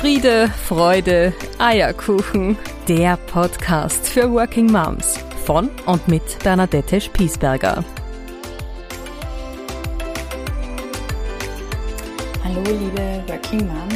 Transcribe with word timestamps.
Friede, 0.00 0.48
Freude, 0.48 1.34
Eierkuchen. 1.58 2.56
Der 2.88 3.18
Podcast 3.18 4.08
für 4.08 4.32
Working 4.32 4.72
Moms 4.72 5.18
von 5.44 5.68
und 5.84 6.08
mit 6.08 6.22
Bernadette 6.42 7.02
Spiesberger. 7.02 7.84
Hallo 12.42 12.62
liebe 12.62 13.22
Working 13.28 13.66
Mom. 13.66 13.88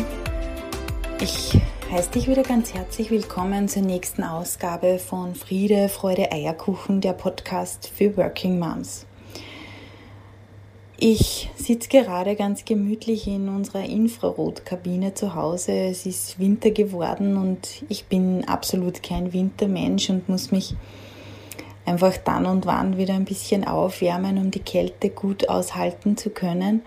Ich 1.23 1.59
heiße 1.91 2.11
dich 2.11 2.29
wieder 2.29 2.43
ganz 2.43 2.75
herzlich 2.75 3.11
willkommen 3.11 3.67
zur 3.69 3.81
nächsten 3.81 4.25
Ausgabe 4.25 4.99
von 4.99 5.35
Friede, 5.35 5.89
Freude, 5.89 6.31
Eierkuchen, 6.31 7.01
der 7.01 7.15
Podcast 7.15 7.91
für 7.97 8.15
Working 8.19 8.59
Moms. 8.59 9.07
Ich 10.97 11.51
sitze 11.57 11.89
gerade 11.89 12.37
ganz 12.37 12.65
gemütlich 12.65 13.27
in 13.27 13.49
unserer 13.49 13.85
Infrarotkabine 13.85 15.15
zu 15.15 15.35
Hause. 15.35 15.73
Es 15.73 16.07
ist 16.07 16.39
Winter 16.39 16.71
geworden 16.71 17.37
und 17.37 17.85
ich 17.89 18.05
bin 18.05 18.45
absolut 18.45 19.03
kein 19.03 19.33
Wintermensch 19.33 20.09
und 20.11 20.29
muss 20.29 20.53
mich 20.53 20.77
einfach 21.85 22.17
dann 22.17 22.47
und 22.47 22.65
wann 22.65 22.97
wieder 22.97 23.15
ein 23.15 23.25
bisschen 23.25 23.65
aufwärmen, 23.65 24.39
um 24.39 24.51
die 24.53 24.61
Kälte 24.61 25.11
gut 25.11 25.49
aushalten 25.49 26.17
zu 26.17 26.31
können. 26.31 26.83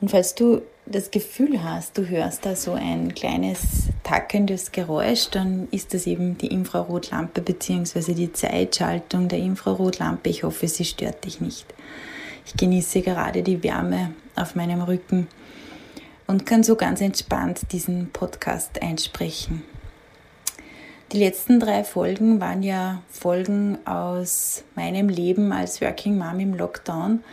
Und 0.00 0.10
falls 0.10 0.34
du 0.34 0.62
das 0.86 1.10
Gefühl 1.10 1.62
hast, 1.62 1.98
du 1.98 2.08
hörst 2.08 2.46
da 2.46 2.56
so 2.56 2.72
ein 2.72 3.14
kleines 3.14 3.90
tackendes 4.02 4.72
Geräusch, 4.72 5.28
dann 5.30 5.68
ist 5.70 5.92
das 5.92 6.06
eben 6.06 6.38
die 6.38 6.48
Infrarotlampe 6.48 7.42
bzw. 7.42 8.14
die 8.14 8.32
Zeitschaltung 8.32 9.28
der 9.28 9.38
Infrarotlampe. 9.38 10.30
Ich 10.30 10.42
hoffe, 10.44 10.66
sie 10.66 10.86
stört 10.86 11.26
dich 11.26 11.40
nicht. 11.42 11.66
Ich 12.46 12.56
genieße 12.56 13.02
gerade 13.02 13.42
die 13.42 13.62
Wärme 13.62 14.12
auf 14.36 14.54
meinem 14.54 14.82
Rücken 14.82 15.28
und 16.26 16.46
kann 16.46 16.62
so 16.62 16.76
ganz 16.76 17.00
entspannt 17.00 17.72
diesen 17.72 18.10
Podcast 18.10 18.82
einsprechen. 18.82 19.62
Die 21.12 21.18
letzten 21.18 21.58
drei 21.58 21.82
Folgen 21.82 22.40
waren 22.40 22.62
ja 22.62 23.02
Folgen 23.10 23.78
aus 23.84 24.62
meinem 24.76 25.08
Leben 25.08 25.52
als 25.52 25.80
Working 25.80 26.16
Mom 26.16 26.38
im 26.38 26.54
Lockdown. 26.54 27.24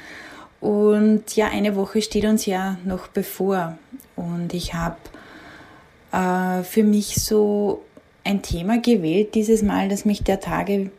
Und 0.60 1.36
ja, 1.36 1.50
eine 1.50 1.76
Woche 1.76 2.02
steht 2.02 2.26
uns 2.26 2.48
ja 2.48 2.78
noch 2.86 3.08
bevor. 3.08 3.78
Und 4.16 4.56
ich 4.56 4.74
habe 4.74 4.98
äh, 6.12 6.64
für 6.64 6.84
mich 6.84 7.22
so 7.24 7.84
ein 8.24 8.42
Thema 8.42 8.82
gewählt 8.82 9.36
dieses 9.36 9.62
Mal, 9.62 9.90
das 9.90 10.06
mich 10.06 10.24
der 10.24 10.40
Tage 10.40 10.90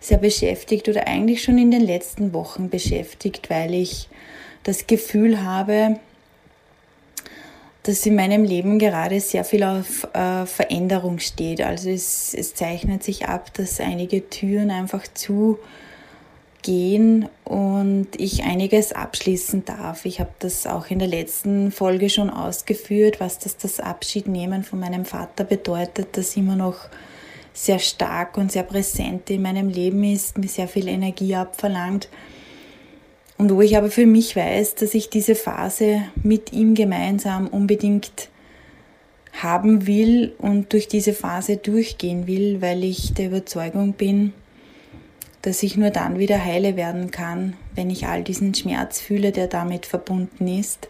sehr 0.00 0.18
beschäftigt 0.18 0.88
oder 0.88 1.06
eigentlich 1.06 1.42
schon 1.42 1.58
in 1.58 1.70
den 1.70 1.82
letzten 1.82 2.32
Wochen 2.32 2.70
beschäftigt, 2.70 3.50
weil 3.50 3.74
ich 3.74 4.08
das 4.62 4.86
Gefühl 4.86 5.42
habe, 5.44 6.00
dass 7.82 8.04
in 8.04 8.14
meinem 8.14 8.44
Leben 8.44 8.78
gerade 8.78 9.20
sehr 9.20 9.44
viel 9.44 9.62
auf 9.62 10.06
äh, 10.14 10.46
Veränderung 10.46 11.18
steht. 11.18 11.60
Also 11.62 11.90
es, 11.90 12.34
es 12.34 12.54
zeichnet 12.54 13.02
sich 13.02 13.26
ab, 13.26 13.52
dass 13.54 13.80
einige 13.80 14.28
Türen 14.28 14.70
einfach 14.70 15.04
zugehen 15.14 15.58
und 17.44 18.08
ich 18.16 18.42
einiges 18.44 18.92
abschließen 18.92 19.64
darf. 19.64 20.04
Ich 20.04 20.20
habe 20.20 20.30
das 20.40 20.66
auch 20.66 20.90
in 20.90 20.98
der 20.98 21.08
letzten 21.08 21.72
Folge 21.72 22.10
schon 22.10 22.28
ausgeführt, 22.28 23.18
was 23.18 23.38
das, 23.38 23.56
das 23.56 23.80
Abschiednehmen 23.80 24.62
von 24.62 24.78
meinem 24.78 25.06
Vater 25.06 25.44
bedeutet, 25.44 26.18
dass 26.18 26.36
immer 26.36 26.56
noch 26.56 26.90
sehr 27.52 27.78
stark 27.78 28.36
und 28.36 28.52
sehr 28.52 28.62
präsent 28.62 29.30
in 29.30 29.42
meinem 29.42 29.68
Leben 29.68 30.04
ist, 30.04 30.38
mir 30.38 30.48
sehr 30.48 30.68
viel 30.68 30.88
Energie 30.88 31.34
abverlangt. 31.34 32.08
Und 33.38 33.50
wo 33.54 33.62
ich 33.62 33.76
aber 33.76 33.90
für 33.90 34.06
mich 34.06 34.36
weiß, 34.36 34.74
dass 34.74 34.94
ich 34.94 35.08
diese 35.08 35.34
Phase 35.34 36.02
mit 36.22 36.52
ihm 36.52 36.74
gemeinsam 36.74 37.48
unbedingt 37.48 38.28
haben 39.32 39.86
will 39.86 40.34
und 40.38 40.72
durch 40.72 40.88
diese 40.88 41.12
Phase 41.12 41.56
durchgehen 41.56 42.26
will, 42.26 42.60
weil 42.60 42.84
ich 42.84 43.14
der 43.14 43.26
Überzeugung 43.26 43.94
bin, 43.94 44.32
dass 45.42 45.62
ich 45.62 45.76
nur 45.76 45.90
dann 45.90 46.18
wieder 46.18 46.44
heile 46.44 46.76
werden 46.76 47.10
kann, 47.10 47.56
wenn 47.74 47.88
ich 47.88 48.06
all 48.06 48.22
diesen 48.22 48.54
Schmerz 48.54 49.00
fühle, 49.00 49.32
der 49.32 49.46
damit 49.46 49.86
verbunden 49.86 50.46
ist. 50.46 50.88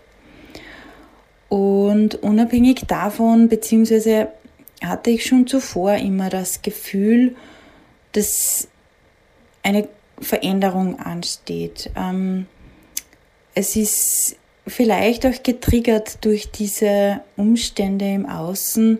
Und 1.49 2.17
unabhängig 2.17 2.87
davon, 2.87 3.49
beziehungsweise 3.49 4.29
hatte 4.83 5.11
ich 5.11 5.27
schon 5.27 5.47
zuvor 5.47 5.95
immer 5.95 6.31
das 6.31 6.63
Gefühl, 6.63 7.37
dass 8.13 8.69
eine 9.63 9.89
Veränderung 10.21 10.99
ansteht. 10.99 11.91
Ähm, 11.97 12.47
es 13.55 13.77
ist 13.77 14.37
vielleicht 14.67 15.27
auch 15.27 15.43
getriggert 15.43 16.25
durch 16.25 16.51
diese 16.51 17.21
Umstände 17.37 18.07
im 18.07 18.27
Außen, 18.27 18.99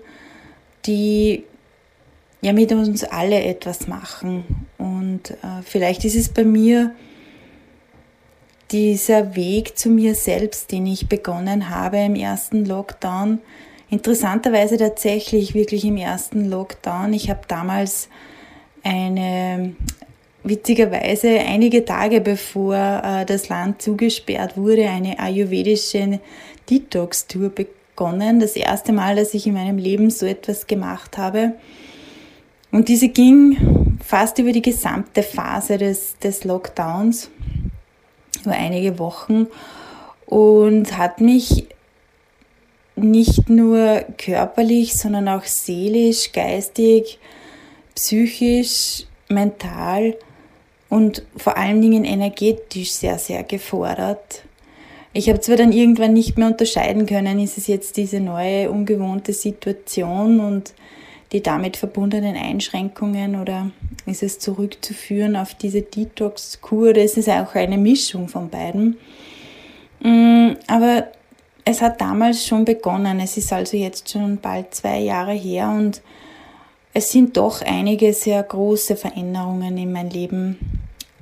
die 0.87 1.45
ja 2.41 2.53
mit 2.53 2.73
uns 2.73 3.05
alle 3.05 3.43
etwas 3.43 3.87
machen. 3.87 4.67
Und 4.79 5.31
äh, 5.31 5.63
vielleicht 5.65 6.05
ist 6.05 6.17
es 6.17 6.29
bei 6.29 6.45
mir 6.45 6.95
dieser 8.71 9.35
Weg 9.35 9.77
zu 9.77 9.91
mir 9.91 10.15
selbst, 10.15 10.71
den 10.73 10.87
ich 10.87 11.09
begonnen 11.09 11.71
habe 11.71 11.99
im 11.99 12.15
ersten 12.15 12.65
Lockdown, 12.65 13.41
Interessanterweise 13.91 14.77
tatsächlich 14.77 15.55
wirklich 15.55 15.85
im 15.85 15.97
ersten 15.97 16.49
Lockdown. 16.49 17.13
Ich 17.13 17.29
habe 17.29 17.41
damals 17.49 18.09
eine 18.85 19.75
witzigerweise 20.45 21.29
einige 21.41 21.85
Tage 21.85 22.21
bevor 22.21 22.75
äh, 22.77 23.27
das 23.27 23.49
Land 23.49 23.83
zugesperrt 23.83 24.57
wurde, 24.57 24.89
eine 24.89 25.19
ayurvedische 25.19 26.21
Detox-Tour 26.71 27.51
begonnen. 27.51 28.41
Das 28.41 28.57
erste 28.57 28.93
Mal, 28.93 29.17
dass 29.17 29.35
ich 29.35 29.47
in 29.47 29.55
meinem 29.55 29.77
Leben 29.77 30.11
so 30.11 30.25
etwas 30.25 30.67
gemacht 30.67 31.19
habe. 31.19 31.55
Und 32.71 32.89
diese 32.89 33.09
ging 33.09 33.99
fast 34.05 34.39
über 34.39 34.53
die 34.53 34.63
gesamte 34.63 35.25
Phase 35.25 35.77
des, 35.77 36.17
des 36.19 36.45
Lockdowns, 36.45 37.29
über 38.45 38.55
einige 38.55 38.99
Wochen 39.01 39.49
und 40.27 40.97
hat 40.97 41.21
mich 41.21 41.67
nicht 42.97 43.49
nur 43.49 44.05
körperlich, 44.19 44.95
sondern 44.95 45.29
auch 45.29 45.45
seelisch, 45.45 46.33
geistig, 46.33 47.19
psychisch, 47.95 49.05
mental 49.29 50.17
und 50.89 51.23
vor 51.37 51.57
allen 51.57 51.81
Dingen 51.81 52.05
energetisch 52.05 52.93
sehr, 52.93 53.19
sehr 53.19 53.43
gefordert. 53.45 54.43
Ich 55.13 55.29
habe 55.29 55.41
zwar 55.41 55.57
dann 55.57 55.73
irgendwann 55.73 56.13
nicht 56.13 56.39
mehr 56.39 56.49
unterscheiden 56.49 57.07
können, 57.07 57.41
ist 57.41 57.59
es 57.59 57.67
jetzt 57.67 57.97
diese 57.97 58.21
neue, 58.21 58.71
ungewohnte 58.71 59.33
Situation 59.33 60.41
und 60.41 60.73
die 61.33 61.43
damit 61.43 61.77
verbundenen 61.77 62.37
Einschränkungen 62.37 63.41
oder 63.41 63.71
ist 64.07 64.23
es 64.23 64.39
zurückzuführen 64.39 65.37
auf 65.37 65.55
diese 65.55 65.83
Detox-Kur 65.83 66.91
oder 66.91 67.03
ist 67.03 67.17
auch 67.29 67.55
eine 67.55 67.79
Mischung 67.79 68.29
von 68.29 68.51
beiden. 68.51 68.97
Mm, 70.01 70.53
aber 70.67 71.09
es 71.71 71.81
hat 71.81 72.01
damals 72.01 72.45
schon 72.45 72.65
begonnen. 72.65 73.21
Es 73.21 73.37
ist 73.37 73.53
also 73.53 73.77
jetzt 73.77 74.11
schon 74.11 74.39
bald 74.39 74.75
zwei 74.75 74.99
Jahre 74.99 75.33
her 75.33 75.71
und 75.71 76.03
es 76.93 77.11
sind 77.11 77.37
doch 77.37 77.63
einige 77.63 78.13
sehr 78.13 78.43
große 78.43 78.97
Veränderungen 78.97 79.79
in 79.79 79.93
mein 79.93 80.11
Leben 80.11 80.59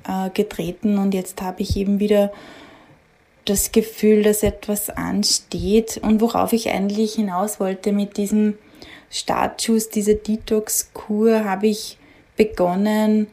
äh, 0.07 0.31
getreten 0.31 0.97
und 0.97 1.13
jetzt 1.13 1.41
habe 1.41 1.61
ich 1.61 1.77
eben 1.77 1.99
wieder 1.99 2.31
das 3.45 3.71
Gefühl, 3.71 4.23
dass 4.23 4.41
etwas 4.41 4.89
ansteht 4.89 5.99
und 6.01 6.21
worauf 6.21 6.53
ich 6.53 6.69
eigentlich 6.69 7.13
hinaus 7.13 7.59
wollte 7.59 7.91
mit 7.91 8.17
diesem 8.17 8.57
Startschuss 9.11 9.89
dieser 9.89 10.15
Detox-Kur 10.15 11.43
habe 11.43 11.67
ich 11.67 11.97
begonnen 12.35 13.27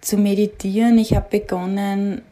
zu 0.00 0.16
meditieren. 0.16 0.98
Ich 0.98 1.14
habe 1.14 1.38
begonnen, 1.38 2.22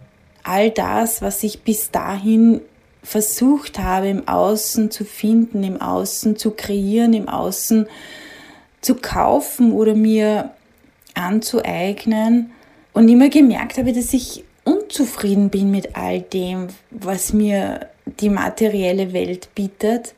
all 0.45 0.71
das, 0.71 1.23
was 1.23 1.43
ich 1.43 1.63
bis 1.63 1.91
dahin 1.91 2.61
versucht 3.07 3.79
habe, 3.79 4.09
im 4.09 4.27
Außen 4.27 4.91
zu 4.91 5.05
finden, 5.05 5.63
im 5.63 5.81
Außen 5.81 6.37
zu 6.37 6.51
kreieren, 6.51 7.15
im 7.15 7.29
Außen 7.29 7.87
zu 8.81 8.97
kaufen 8.97 9.73
oder 9.73 9.95
mir 9.95 10.51
anzueignen 11.15 12.51
und 12.93 13.09
immer 13.09 13.29
gemerkt 13.29 13.79
habe, 13.79 13.93
dass 13.93 14.13
ich 14.13 14.43
unzufrieden 14.65 15.51
bin 15.51 15.71
mit 15.71 15.95
all 15.95 16.21
dem, 16.21 16.67
was 16.91 17.33
mir 17.33 17.89
die 18.19 18.29
materielle 18.29 19.13
Welt 19.13 19.55
bietet, 19.55 20.15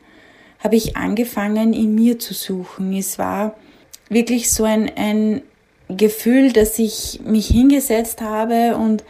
habe 0.59 0.77
ich 0.77 0.97
angefangen, 0.97 1.75
in 1.75 1.95
mir 1.95 2.19
zu 2.19 2.33
suchen. 2.33 2.97
Es 2.97 3.19
war 3.19 3.55
wirklich 4.09 4.51
so 4.51 4.65
ein, 4.65 4.91
ein 4.97 5.43
Gefühl, 5.89 6.53
dass 6.53 6.79
ich 6.79 7.21
mich 7.23 7.49
hingesetzt 7.49 8.23
habe 8.23 8.77
und 8.77 9.05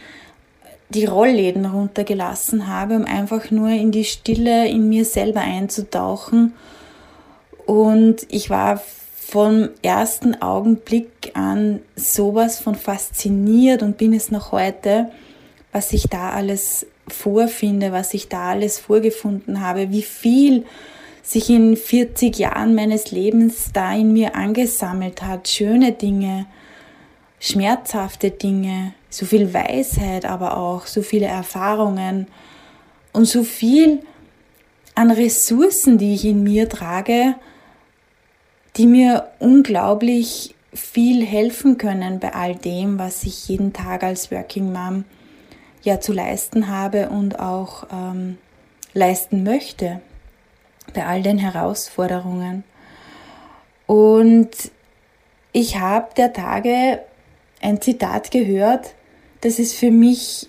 die 0.89 1.05
Rollläden 1.05 1.65
runtergelassen 1.65 2.67
habe, 2.67 2.95
um 2.95 3.05
einfach 3.05 3.51
nur 3.51 3.69
in 3.69 3.91
die 3.91 4.05
Stille 4.05 4.67
in 4.67 4.89
mir 4.89 5.05
selber 5.05 5.41
einzutauchen. 5.41 6.53
Und 7.65 8.25
ich 8.29 8.49
war 8.49 8.81
vom 9.15 9.69
ersten 9.83 10.41
Augenblick 10.41 11.31
an 11.35 11.81
sowas 11.95 12.59
von 12.59 12.73
fasziniert 12.73 13.83
und 13.83 13.97
bin 13.97 14.13
es 14.13 14.31
noch 14.31 14.51
heute, 14.51 15.11
was 15.71 15.93
ich 15.93 16.07
da 16.09 16.31
alles 16.31 16.87
vorfinde, 17.07 17.91
was 17.91 18.15
ich 18.15 18.27
da 18.27 18.49
alles 18.49 18.79
vorgefunden 18.79 19.61
habe, 19.61 19.91
wie 19.91 20.01
viel 20.01 20.65
sich 21.21 21.51
in 21.51 21.77
40 21.77 22.37
Jahren 22.39 22.73
meines 22.73 23.11
Lebens 23.11 23.69
da 23.71 23.93
in 23.93 24.13
mir 24.13 24.35
angesammelt 24.35 25.21
hat. 25.21 25.47
Schöne 25.47 25.91
Dinge, 25.91 26.47
schmerzhafte 27.39 28.31
Dinge, 28.31 28.93
so 29.09 29.25
viel 29.25 29.53
Weisheit, 29.53 30.25
aber 30.25 30.57
auch 30.57 30.85
so 30.85 31.01
viele 31.01 31.25
Erfahrungen 31.25 32.27
und 33.13 33.25
so 33.25 33.43
viel 33.43 34.03
an 34.95 35.11
Ressourcen, 35.11 35.97
die 35.97 36.13
ich 36.13 36.25
in 36.25 36.43
mir 36.43 36.67
trage, 36.67 37.35
die 38.75 38.85
mir 38.85 39.31
unglaublich 39.39 40.55
viel 40.73 41.25
helfen 41.25 41.77
können 41.77 42.19
bei 42.19 42.33
all 42.33 42.55
dem, 42.55 42.99
was 42.99 43.23
ich 43.23 43.47
jeden 43.47 43.73
Tag 43.73 44.03
als 44.03 44.31
Working 44.31 44.71
Mom 44.71 45.05
ja 45.81 45.99
zu 45.99 46.13
leisten 46.13 46.67
habe 46.67 47.09
und 47.09 47.39
auch 47.39 47.87
ähm, 47.91 48.37
leisten 48.93 49.43
möchte, 49.43 50.01
bei 50.93 51.05
all 51.05 51.23
den 51.23 51.37
Herausforderungen. 51.37 52.63
Und 53.87 54.49
ich 55.51 55.79
habe 55.79 56.09
der 56.15 56.33
Tage 56.33 56.99
ein 57.61 57.81
Zitat 57.81 58.31
gehört, 58.31 58.93
das 59.41 59.59
es 59.59 59.73
für 59.73 59.91
mich 59.91 60.47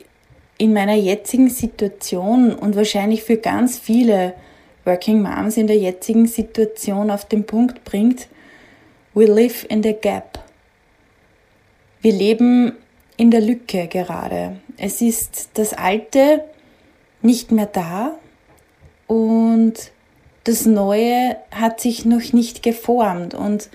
in 0.59 0.73
meiner 0.73 0.95
jetzigen 0.95 1.49
Situation 1.49 2.55
und 2.55 2.77
wahrscheinlich 2.77 3.23
für 3.23 3.37
ganz 3.37 3.79
viele 3.79 4.35
Working 4.85 5.23
Moms 5.23 5.57
in 5.57 5.67
der 5.67 5.79
jetzigen 5.79 6.27
Situation 6.27 7.11
auf 7.11 7.25
den 7.25 7.45
Punkt 7.45 7.85
bringt, 7.85 8.29
we 9.15 9.25
live 9.25 9.67
in 9.69 9.83
the 9.83 9.95
gap. 9.95 10.39
Wir 12.03 12.12
leben 12.12 12.73
in 13.17 13.31
der 13.31 13.41
Lücke 13.41 13.87
gerade. 13.89 14.57
Es 14.77 15.03
ist 15.03 15.51
das 15.55 15.75
Alte 15.75 16.45
nicht 17.23 17.53
mehr 17.53 17.67
da 17.67 18.19
und 19.07 19.75
das 20.45 20.65
Neue 20.65 21.37
hat 21.51 21.81
sich 21.81 22.05
noch 22.05 22.33
nicht 22.33 22.62
geformt 22.62 23.35
und 23.35 23.69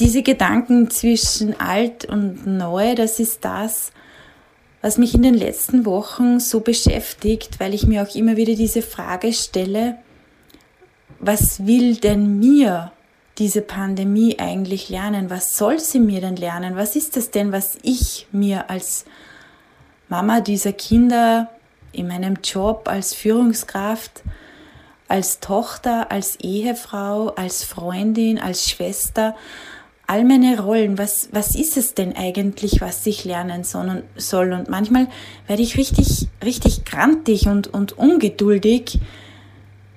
diese 0.00 0.22
Gedanken 0.22 0.90
zwischen 0.90 1.58
alt 1.60 2.04
und 2.04 2.46
neu, 2.46 2.94
das 2.94 3.20
ist 3.20 3.44
das, 3.44 3.92
was 4.80 4.98
mich 4.98 5.14
in 5.14 5.22
den 5.22 5.34
letzten 5.34 5.86
Wochen 5.86 6.40
so 6.40 6.60
beschäftigt, 6.60 7.60
weil 7.60 7.72
ich 7.72 7.86
mir 7.86 8.02
auch 8.02 8.14
immer 8.14 8.36
wieder 8.36 8.54
diese 8.54 8.82
Frage 8.82 9.32
stelle, 9.32 9.98
was 11.20 11.66
will 11.66 11.96
denn 11.96 12.38
mir 12.40 12.92
diese 13.38 13.62
Pandemie 13.62 14.38
eigentlich 14.38 14.88
lernen? 14.88 15.30
Was 15.30 15.54
soll 15.54 15.78
sie 15.78 16.00
mir 16.00 16.20
denn 16.20 16.36
lernen? 16.36 16.76
Was 16.76 16.96
ist 16.96 17.16
das 17.16 17.30
denn, 17.30 17.52
was 17.52 17.78
ich 17.82 18.26
mir 18.32 18.68
als 18.68 19.04
Mama 20.08 20.40
dieser 20.40 20.72
Kinder 20.72 21.48
in 21.92 22.08
meinem 22.08 22.38
Job 22.42 22.88
als 22.88 23.14
Führungskraft, 23.14 24.22
als 25.08 25.40
Tochter, 25.40 26.10
als 26.10 26.36
Ehefrau, 26.36 27.28
als 27.28 27.64
Freundin, 27.64 28.38
als 28.38 28.68
Schwester, 28.68 29.36
all 30.12 30.24
meine 30.24 30.60
Rollen, 30.60 30.98
was, 30.98 31.30
was 31.32 31.54
ist 31.54 31.78
es 31.78 31.94
denn 31.94 32.14
eigentlich, 32.14 32.82
was 32.82 33.06
ich 33.06 33.24
lernen 33.24 33.64
soll? 33.64 34.52
Und 34.52 34.68
manchmal 34.68 35.08
werde 35.46 35.62
ich 35.62 35.78
richtig, 35.78 36.28
richtig 36.44 36.84
grantig 36.84 37.48
und, 37.48 37.72
und 37.72 37.96
ungeduldig, 37.96 38.98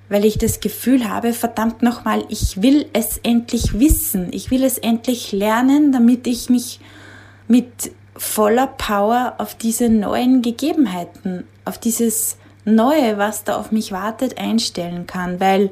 weil 0.08 0.24
ich 0.24 0.38
das 0.38 0.60
Gefühl 0.60 1.06
habe, 1.06 1.34
verdammt 1.34 1.82
nochmal, 1.82 2.24
ich 2.30 2.62
will 2.62 2.86
es 2.94 3.18
endlich 3.18 3.78
wissen, 3.78 4.28
ich 4.32 4.50
will 4.50 4.64
es 4.64 4.78
endlich 4.78 5.32
lernen, 5.32 5.92
damit 5.92 6.26
ich 6.26 6.48
mich 6.48 6.80
mit 7.46 7.92
voller 8.16 8.68
Power 8.68 9.34
auf 9.36 9.54
diese 9.54 9.90
neuen 9.90 10.40
Gegebenheiten, 10.40 11.44
auf 11.66 11.76
dieses 11.76 12.38
Neue, 12.64 13.18
was 13.18 13.44
da 13.44 13.58
auf 13.58 13.70
mich 13.70 13.92
wartet, 13.92 14.38
einstellen 14.38 15.06
kann, 15.06 15.40
weil 15.40 15.70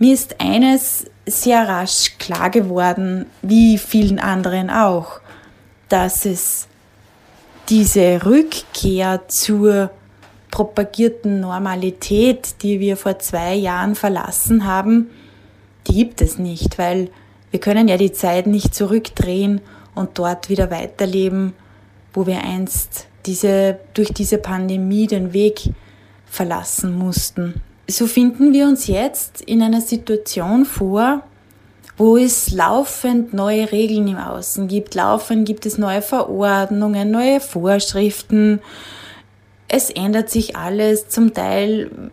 mir 0.00 0.12
ist 0.12 0.40
eines 0.40 1.06
sehr 1.26 1.68
rasch 1.68 2.18
klar 2.18 2.50
geworden, 2.50 3.26
wie 3.42 3.78
vielen 3.78 4.18
anderen 4.18 4.70
auch, 4.70 5.20
dass 5.88 6.24
es 6.24 6.68
diese 7.68 8.24
Rückkehr 8.24 9.22
zur 9.28 9.90
propagierten 10.50 11.40
Normalität, 11.40 12.62
die 12.62 12.78
wir 12.78 12.96
vor 12.96 13.18
zwei 13.18 13.54
Jahren 13.54 13.94
verlassen 13.94 14.66
haben, 14.66 15.10
die 15.86 15.94
gibt 15.94 16.20
es 16.20 16.38
nicht, 16.38 16.78
weil 16.78 17.10
wir 17.50 17.60
können 17.60 17.88
ja 17.88 17.96
die 17.96 18.12
Zeit 18.12 18.46
nicht 18.46 18.74
zurückdrehen 18.74 19.60
und 19.94 20.18
dort 20.18 20.48
wieder 20.48 20.70
weiterleben, 20.70 21.54
wo 22.12 22.26
wir 22.26 22.42
einst 22.42 23.06
diese, 23.26 23.78
durch 23.94 24.12
diese 24.12 24.38
Pandemie 24.38 25.06
den 25.06 25.32
Weg 25.32 25.70
verlassen 26.26 26.96
mussten 26.96 27.62
so 27.88 28.06
finden 28.06 28.52
wir 28.52 28.66
uns 28.66 28.86
jetzt 28.86 29.42
in 29.42 29.62
einer 29.62 29.80
Situation 29.80 30.64
vor, 30.64 31.22
wo 31.96 32.16
es 32.16 32.50
laufend 32.50 33.34
neue 33.34 33.70
Regeln 33.70 34.08
im 34.08 34.16
Außen 34.16 34.66
gibt. 34.68 34.94
Laufend 34.94 35.46
gibt 35.46 35.64
es 35.66 35.78
neue 35.78 36.02
Verordnungen, 36.02 37.10
neue 37.10 37.40
Vorschriften. 37.40 38.60
Es 39.68 39.90
ändert 39.90 40.30
sich 40.30 40.56
alles. 40.56 41.08
Zum 41.08 41.34
Teil 41.34 42.10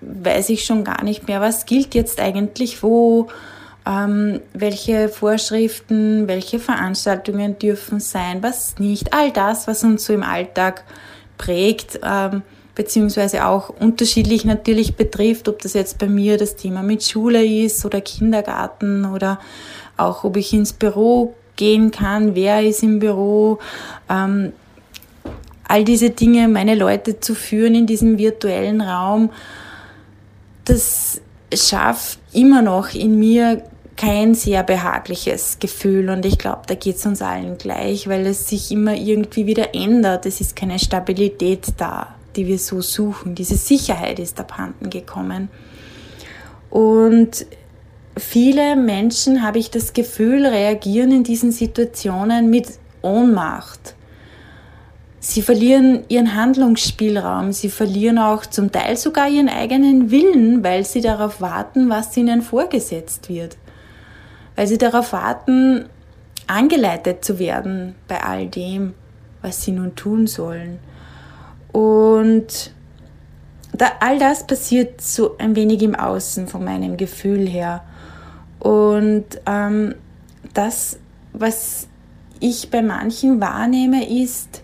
weiß 0.00 0.48
ich 0.48 0.64
schon 0.64 0.84
gar 0.84 1.04
nicht 1.04 1.28
mehr, 1.28 1.40
was 1.40 1.66
gilt 1.66 1.94
jetzt 1.94 2.20
eigentlich 2.20 2.82
wo, 2.82 3.28
ähm, 3.86 4.40
welche 4.52 5.08
Vorschriften, 5.08 6.26
welche 6.26 6.58
Veranstaltungen 6.58 7.58
dürfen 7.58 8.00
sein, 8.00 8.42
was 8.42 8.78
nicht. 8.78 9.12
All 9.14 9.30
das, 9.30 9.68
was 9.68 9.84
uns 9.84 10.04
so 10.04 10.12
im 10.12 10.22
Alltag 10.22 10.84
prägt. 11.38 12.00
Ähm, 12.02 12.42
beziehungsweise 12.80 13.44
auch 13.44 13.68
unterschiedlich 13.68 14.46
natürlich 14.46 14.96
betrifft, 14.96 15.50
ob 15.50 15.60
das 15.60 15.74
jetzt 15.74 15.98
bei 15.98 16.06
mir 16.06 16.38
das 16.38 16.56
Thema 16.56 16.82
mit 16.82 17.04
Schule 17.04 17.44
ist 17.44 17.84
oder 17.84 18.00
Kindergarten 18.00 19.04
oder 19.04 19.38
auch 19.98 20.24
ob 20.24 20.38
ich 20.38 20.54
ins 20.54 20.72
Büro 20.72 21.34
gehen 21.56 21.90
kann, 21.90 22.34
wer 22.34 22.62
ist 22.62 22.82
im 22.82 22.98
Büro, 22.98 23.58
ähm, 24.08 24.54
all 25.68 25.84
diese 25.84 26.08
Dinge, 26.08 26.48
meine 26.48 26.74
Leute 26.74 27.20
zu 27.20 27.34
führen 27.34 27.74
in 27.74 27.86
diesem 27.86 28.16
virtuellen 28.16 28.80
Raum, 28.80 29.28
das 30.64 31.20
schafft 31.52 32.18
immer 32.32 32.62
noch 32.62 32.94
in 32.94 33.18
mir 33.18 33.62
kein 33.98 34.34
sehr 34.34 34.62
behagliches 34.62 35.58
Gefühl 35.58 36.08
und 36.08 36.24
ich 36.24 36.38
glaube, 36.38 36.62
da 36.66 36.74
geht 36.76 36.96
es 36.96 37.04
uns 37.04 37.20
allen 37.20 37.58
gleich, 37.58 38.08
weil 38.08 38.26
es 38.26 38.48
sich 38.48 38.72
immer 38.72 38.94
irgendwie 38.94 39.44
wieder 39.44 39.74
ändert. 39.74 40.24
Es 40.24 40.40
ist 40.40 40.56
keine 40.56 40.78
Stabilität 40.78 41.66
da 41.76 42.14
die 42.36 42.46
wir 42.46 42.58
so 42.58 42.80
suchen. 42.80 43.34
Diese 43.34 43.56
Sicherheit 43.56 44.18
ist 44.18 44.38
abhanden 44.40 44.90
gekommen. 44.90 45.48
Und 46.70 47.46
viele 48.16 48.76
Menschen, 48.76 49.42
habe 49.42 49.58
ich 49.58 49.70
das 49.70 49.92
Gefühl, 49.92 50.46
reagieren 50.46 51.10
in 51.12 51.24
diesen 51.24 51.52
Situationen 51.52 52.50
mit 52.50 52.68
Ohnmacht. 53.02 53.94
Sie 55.22 55.42
verlieren 55.42 56.04
ihren 56.08 56.34
Handlungsspielraum, 56.34 57.52
sie 57.52 57.68
verlieren 57.68 58.18
auch 58.18 58.46
zum 58.46 58.72
Teil 58.72 58.96
sogar 58.96 59.28
ihren 59.28 59.50
eigenen 59.50 60.10
Willen, 60.10 60.64
weil 60.64 60.86
sie 60.86 61.02
darauf 61.02 61.42
warten, 61.42 61.90
was 61.90 62.16
ihnen 62.16 62.40
vorgesetzt 62.40 63.28
wird. 63.28 63.58
Weil 64.56 64.66
sie 64.66 64.78
darauf 64.78 65.12
warten, 65.12 65.84
angeleitet 66.46 67.22
zu 67.22 67.38
werden 67.38 67.94
bei 68.08 68.22
all 68.22 68.46
dem, 68.46 68.94
was 69.42 69.62
sie 69.62 69.72
nun 69.72 69.94
tun 69.94 70.26
sollen. 70.26 70.78
Und 71.72 72.72
da, 73.72 73.92
all 74.00 74.18
das 74.18 74.46
passiert 74.46 75.00
so 75.00 75.36
ein 75.38 75.56
wenig 75.56 75.82
im 75.82 75.94
Außen 75.94 76.48
von 76.48 76.64
meinem 76.64 76.96
Gefühl 76.96 77.46
her. 77.46 77.82
Und 78.58 79.24
ähm, 79.46 79.94
das, 80.54 80.98
was 81.32 81.88
ich 82.40 82.70
bei 82.70 82.82
manchen 82.82 83.40
wahrnehme, 83.40 84.22
ist, 84.22 84.62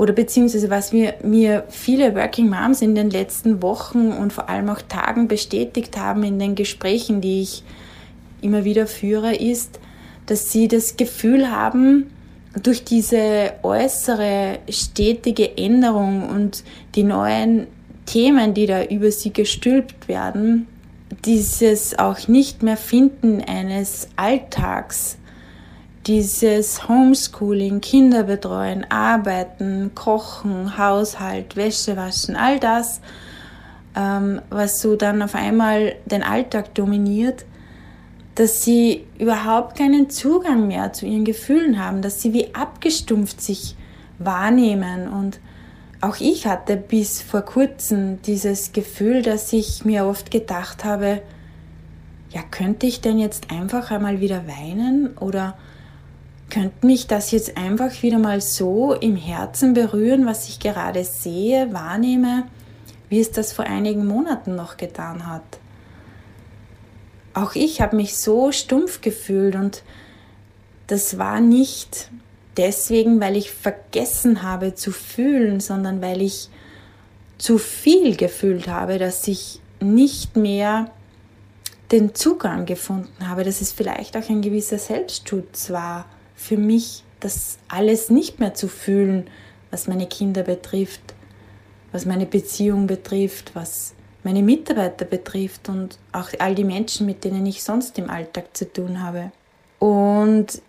oder 0.00 0.14
beziehungsweise 0.14 0.70
was 0.70 0.92
mir, 0.92 1.16
mir 1.22 1.64
viele 1.68 2.14
Working 2.14 2.48
Moms 2.48 2.80
in 2.80 2.94
den 2.94 3.10
letzten 3.10 3.60
Wochen 3.60 4.12
und 4.12 4.32
vor 4.32 4.48
allem 4.48 4.70
auch 4.70 4.80
Tagen 4.80 5.28
bestätigt 5.28 5.98
haben 5.98 6.22
in 6.22 6.38
den 6.38 6.54
Gesprächen, 6.54 7.20
die 7.20 7.42
ich 7.42 7.62
immer 8.40 8.64
wieder 8.64 8.86
führe, 8.86 9.34
ist, 9.34 9.78
dass 10.24 10.50
sie 10.50 10.68
das 10.68 10.96
Gefühl 10.96 11.50
haben, 11.50 12.10
durch 12.54 12.84
diese 12.84 13.52
äußere 13.62 14.58
stetige 14.68 15.56
Änderung 15.56 16.28
und 16.28 16.64
die 16.94 17.04
neuen 17.04 17.66
Themen, 18.06 18.54
die 18.54 18.66
da 18.66 18.82
über 18.82 19.10
sie 19.12 19.32
gestülpt 19.32 20.08
werden, 20.08 20.66
dieses 21.24 21.98
auch 21.98 22.28
nicht 22.28 22.62
mehr 22.62 22.76
Finden 22.76 23.42
eines 23.42 24.08
Alltags, 24.16 25.16
dieses 26.06 26.88
Homeschooling, 26.88 27.80
Kinderbetreuen, 27.80 28.86
Arbeiten, 28.90 29.92
Kochen, 29.94 30.76
Haushalt, 30.78 31.56
Wäsche 31.56 31.96
waschen, 31.96 32.36
all 32.36 32.58
das, 32.58 33.00
ähm, 33.94 34.40
was 34.50 34.80
so 34.80 34.96
dann 34.96 35.22
auf 35.22 35.34
einmal 35.34 35.94
den 36.06 36.22
Alltag 36.22 36.74
dominiert, 36.74 37.44
dass 38.40 38.62
sie 38.62 39.04
überhaupt 39.18 39.76
keinen 39.76 40.08
Zugang 40.08 40.66
mehr 40.66 40.94
zu 40.94 41.04
ihren 41.04 41.26
Gefühlen 41.26 41.78
haben, 41.78 42.00
dass 42.00 42.22
sie 42.22 42.32
wie 42.32 42.54
abgestumpft 42.54 43.38
sich 43.42 43.76
wahrnehmen 44.18 45.08
und 45.08 45.40
auch 46.00 46.16
ich 46.20 46.46
hatte 46.46 46.78
bis 46.78 47.20
vor 47.20 47.42
kurzem 47.42 48.22
dieses 48.22 48.72
Gefühl, 48.72 49.20
dass 49.20 49.52
ich 49.52 49.84
mir 49.84 50.06
oft 50.06 50.30
gedacht 50.30 50.86
habe, 50.86 51.20
ja, 52.30 52.40
könnte 52.50 52.86
ich 52.86 53.02
denn 53.02 53.18
jetzt 53.18 53.50
einfach 53.50 53.90
einmal 53.90 54.22
wieder 54.22 54.44
weinen 54.46 55.18
oder 55.18 55.58
könnte 56.48 56.86
mich 56.86 57.08
das 57.08 57.32
jetzt 57.32 57.58
einfach 57.58 58.02
wieder 58.02 58.18
mal 58.18 58.40
so 58.40 58.94
im 58.94 59.16
Herzen 59.16 59.74
berühren, 59.74 60.24
was 60.24 60.48
ich 60.48 60.60
gerade 60.60 61.04
sehe, 61.04 61.74
wahrnehme, 61.74 62.44
wie 63.10 63.20
es 63.20 63.32
das 63.32 63.52
vor 63.52 63.66
einigen 63.66 64.06
Monaten 64.06 64.56
noch 64.56 64.78
getan 64.78 65.26
hat. 65.26 65.59
Auch 67.40 67.54
ich 67.54 67.80
habe 67.80 67.96
mich 67.96 68.18
so 68.18 68.52
stumpf 68.52 69.00
gefühlt 69.00 69.54
und 69.54 69.82
das 70.88 71.16
war 71.16 71.40
nicht 71.40 72.10
deswegen, 72.58 73.18
weil 73.18 73.34
ich 73.34 73.50
vergessen 73.50 74.42
habe 74.42 74.74
zu 74.74 74.92
fühlen, 74.92 75.60
sondern 75.60 76.02
weil 76.02 76.20
ich 76.20 76.50
zu 77.38 77.56
viel 77.56 78.14
gefühlt 78.16 78.68
habe, 78.68 78.98
dass 78.98 79.26
ich 79.26 79.60
nicht 79.80 80.36
mehr 80.36 80.90
den 81.92 82.14
Zugang 82.14 82.66
gefunden 82.66 83.26
habe, 83.26 83.42
dass 83.42 83.62
es 83.62 83.72
vielleicht 83.72 84.18
auch 84.18 84.28
ein 84.28 84.42
gewisser 84.42 84.78
Selbstschutz 84.78 85.70
war 85.70 86.04
für 86.36 86.58
mich, 86.58 87.04
das 87.20 87.56
alles 87.68 88.10
nicht 88.10 88.38
mehr 88.38 88.52
zu 88.52 88.68
fühlen, 88.68 89.28
was 89.70 89.88
meine 89.88 90.06
Kinder 90.06 90.42
betrifft, 90.42 91.14
was 91.90 92.04
meine 92.04 92.26
Beziehung 92.26 92.86
betrifft, 92.86 93.52
was 93.54 93.94
meine 94.22 94.42
Mitarbeiter 94.42 95.04
betrifft 95.04 95.68
und 95.68 95.98
auch 96.12 96.28
all 96.38 96.54
die 96.54 96.64
Menschen, 96.64 97.06
mit 97.06 97.24
denen 97.24 97.46
ich 97.46 97.62
sonst 97.62 97.98
im 97.98 98.10
Alltag 98.10 98.56
zu 98.56 98.70
tun 98.70 99.02
habe. 99.02 99.32
Und 99.78 100.60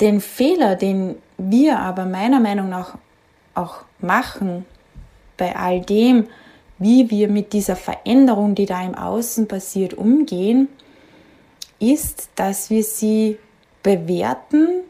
den 0.00 0.20
Fehler, 0.20 0.76
den 0.76 1.16
wir 1.38 1.78
aber 1.78 2.04
meiner 2.04 2.40
Meinung 2.40 2.68
nach 2.68 2.98
auch 3.54 3.82
machen 4.00 4.64
bei 5.36 5.56
all 5.56 5.80
dem, 5.80 6.28
wie 6.78 7.10
wir 7.10 7.28
mit 7.28 7.52
dieser 7.52 7.76
Veränderung, 7.76 8.54
die 8.54 8.66
da 8.66 8.82
im 8.82 8.94
Außen 8.94 9.46
passiert, 9.48 9.94
umgehen, 9.94 10.68
ist, 11.78 12.30
dass 12.34 12.70
wir 12.70 12.82
sie 12.82 13.38
bewerten 13.82 14.82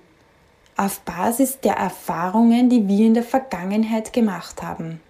auf 0.77 1.01
Basis 1.01 1.61
der 1.61 1.75
Erfahrungen, 1.75 2.69
die 2.69 2.89
wir 2.89 3.07
in 3.07 3.15
der 3.15 3.23
Vergangenheit 3.23 4.13
gemacht 4.13 4.63
haben. 4.63 5.01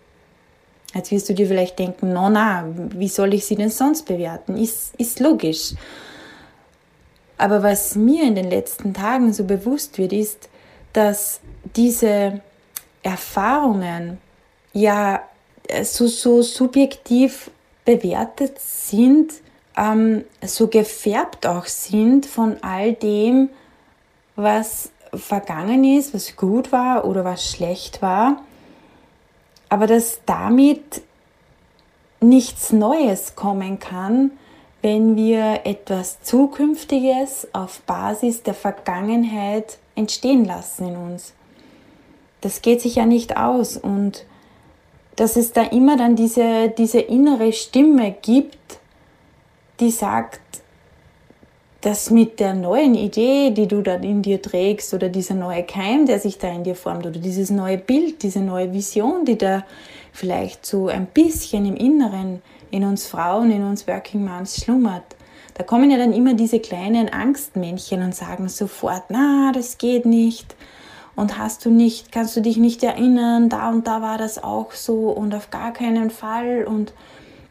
Jetzt 0.95 1.11
wirst 1.11 1.29
du 1.29 1.35
dir 1.35 1.47
vielleicht 1.47 1.79
denken, 1.79 2.13
no, 2.13 2.29
na, 2.29 2.67
wie 2.75 3.09
soll 3.09 3.33
ich 3.35 3.47
sie 3.47 3.55
denn 3.55 3.71
sonst 3.71 4.05
bewerten? 4.05 4.57
Ist, 4.57 4.95
ist 4.97 5.21
logisch. 5.21 5.75
Aber 7.39 7.63
was 7.63 7.95
mir 7.95 8.25
in 8.25 8.35
den 8.35 8.51
letzten 8.51 8.93
Tagen 8.93 9.33
so 9.33 9.45
bewusst 9.45 9.99
wird, 9.99 10.13
ist, 10.13 10.49
dass 10.93 11.41
diese 11.75 12.41
Erfahrungen 13.03 14.19
ja 14.75 15.23
so, 15.83 16.07
so 16.07 16.43
subjektiv 16.43 17.51
bewertet 17.85 18.59
sind, 18.59 19.33
ähm, 19.77 20.25
so 20.45 20.69
gefärbt 20.69 21.47
auch 21.47 21.67
sind 21.67 22.27
von 22.27 22.63
all 22.63 22.93
dem, 22.93 23.49
was 24.37 24.91
vergangen 25.15 25.85
ist, 25.85 26.15
was 26.15 26.37
gut 26.37 26.71
war 26.71 27.05
oder 27.07 27.25
was 27.25 27.51
schlecht 27.51 28.03
war 28.03 28.43
aber 29.73 29.87
dass 29.87 30.21
damit 30.27 31.01
nichts 32.21 32.75
Neues 32.75 33.37
kommen 33.37 33.79
kann, 33.79 34.33
wenn 34.83 35.17
wir 35.17 35.63
etwas 35.65 36.21
Zukünftiges 36.21 37.49
auf 37.55 37.81
Basis 37.87 38.43
der 38.43 38.53
Vergangenheit 38.53 39.79
entstehen 39.95 40.45
lassen 40.45 40.89
in 40.89 40.97
uns. 40.97 41.33
Das 42.43 42.61
geht 42.61 42.83
sich 42.83 42.97
ja 42.97 43.07
nicht 43.07 43.39
aus 43.39 43.79
und 43.79 44.27
dass 45.17 45.37
es 45.37 45.55
da 45.55 45.63
immer 45.63 45.97
dann 45.97 46.17
diese, 46.17 46.69
diese 46.69 47.01
innere 47.01 47.55
Stimme 47.55 48.15
gibt, 48.21 48.79
die 49.81 49.91
sagt, 49.91 50.43
dass 51.83 52.11
mit 52.11 52.41
der 52.41 52.55
neuen 52.55 52.95
Idee, 52.95 53.51
die 53.51 53.67
du 53.67 53.83
dann 53.83 54.03
in 54.03 54.23
dir 54.23 54.41
trägst, 54.41 54.95
oder 54.95 55.09
dieser 55.09 55.35
neue 55.35 55.65
Keim, 55.65 56.07
der 56.07 56.19
sich 56.21 56.39
da 56.39 56.49
in 56.49 56.65
dir 56.65 56.77
formt, 56.77 57.07
oder 57.07 57.19
dieses 57.19 57.51
neue 57.51 57.77
Bild, 57.77 58.23
diese 58.23 58.41
neue 58.41 58.73
Vision, 58.73 59.25
die 59.25 59.37
da 59.37 59.65
vielleicht 60.13 60.65
so 60.65 60.87
ein 60.89 61.07
bisschen 61.07 61.67
im 61.67 61.77
Inneren 61.77 62.41
in 62.71 62.85
uns 62.85 63.07
Frauen, 63.07 63.51
in 63.51 63.65
uns 63.65 63.87
Working 63.87 64.25
Moms 64.25 64.63
schlummert, 64.63 65.03
da 65.55 65.65
kommen 65.65 65.91
ja 65.91 65.99
dann 65.99 66.13
immer 66.13 66.35
diese 66.35 66.61
kleinen 66.61 67.09
Angstmännchen 67.09 68.03
und 68.03 68.15
sagen 68.15 68.49
sofort, 68.49 69.05
na, 69.09 69.53
das 69.53 69.77
geht 69.77 70.07
nicht. 70.07 70.55
Und 71.15 71.37
hast 71.37 71.67
du 71.67 71.71
nicht, 71.71 72.11
kannst 72.11 72.35
du 72.37 72.41
dich 72.41 72.57
nicht 72.57 72.83
erinnern, 72.83 73.51
da 73.51 73.69
und 73.69 73.87
da 73.87 74.01
war 74.01 74.17
das 74.17 74.43
auch 74.43 74.73
so 74.73 75.11
und 75.11 75.35
auf 75.35 75.51
gar 75.51 75.75
keinen 75.75 76.09
Fall 76.09 76.65
und 76.65 76.95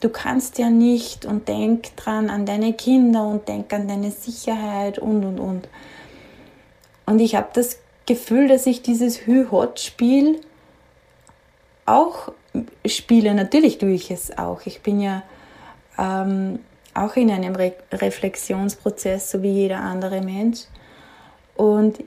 du 0.02 0.10
kannst 0.10 0.58
ja 0.58 0.70
nicht 0.70 1.26
und 1.26 1.48
denk 1.48 1.96
dran 1.96 2.30
an 2.30 2.46
deine 2.46 2.74
Kinder 2.74 3.26
und 3.26 3.48
denk 3.48 3.72
an 3.72 3.88
deine 3.88 4.12
Sicherheit 4.12 5.00
und 5.00 5.24
und 5.24 5.40
und. 5.40 5.70
Und 7.06 7.20
ich 7.20 7.36
habe 7.36 7.50
das 7.54 7.80
Gefühl, 8.06 8.48
dass 8.48 8.66
ich 8.66 8.82
dieses 8.82 9.26
Hü-Hot-Spiel 9.26 10.42
auch 11.86 12.32
spiele. 12.86 13.34
Natürlich 13.34 13.78
tue 13.78 13.92
ich 13.92 14.12
es 14.12 14.38
auch. 14.38 14.62
Ich 14.66 14.82
bin 14.82 15.00
ja 15.00 15.24
ähm, 15.98 16.60
auch 16.94 17.16
in 17.16 17.32
einem 17.32 17.56
Re 17.56 17.74
Reflexionsprozess, 17.92 19.32
so 19.32 19.42
wie 19.44 19.52
jeder 19.52 19.80
andere 19.80 20.22
Mensch. 20.22 20.62
Und 21.56 22.04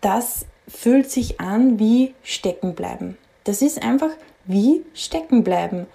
das 0.00 0.46
fühlt 0.68 1.10
sich 1.10 1.40
an 1.40 1.78
wie 1.78 2.14
stecken 2.22 2.74
bleiben. 2.74 3.18
Das 3.44 3.62
ist 3.62 3.82
einfach 3.82 4.10
wie 4.44 4.84
stecken 4.94 5.42
bleiben. 5.42 5.86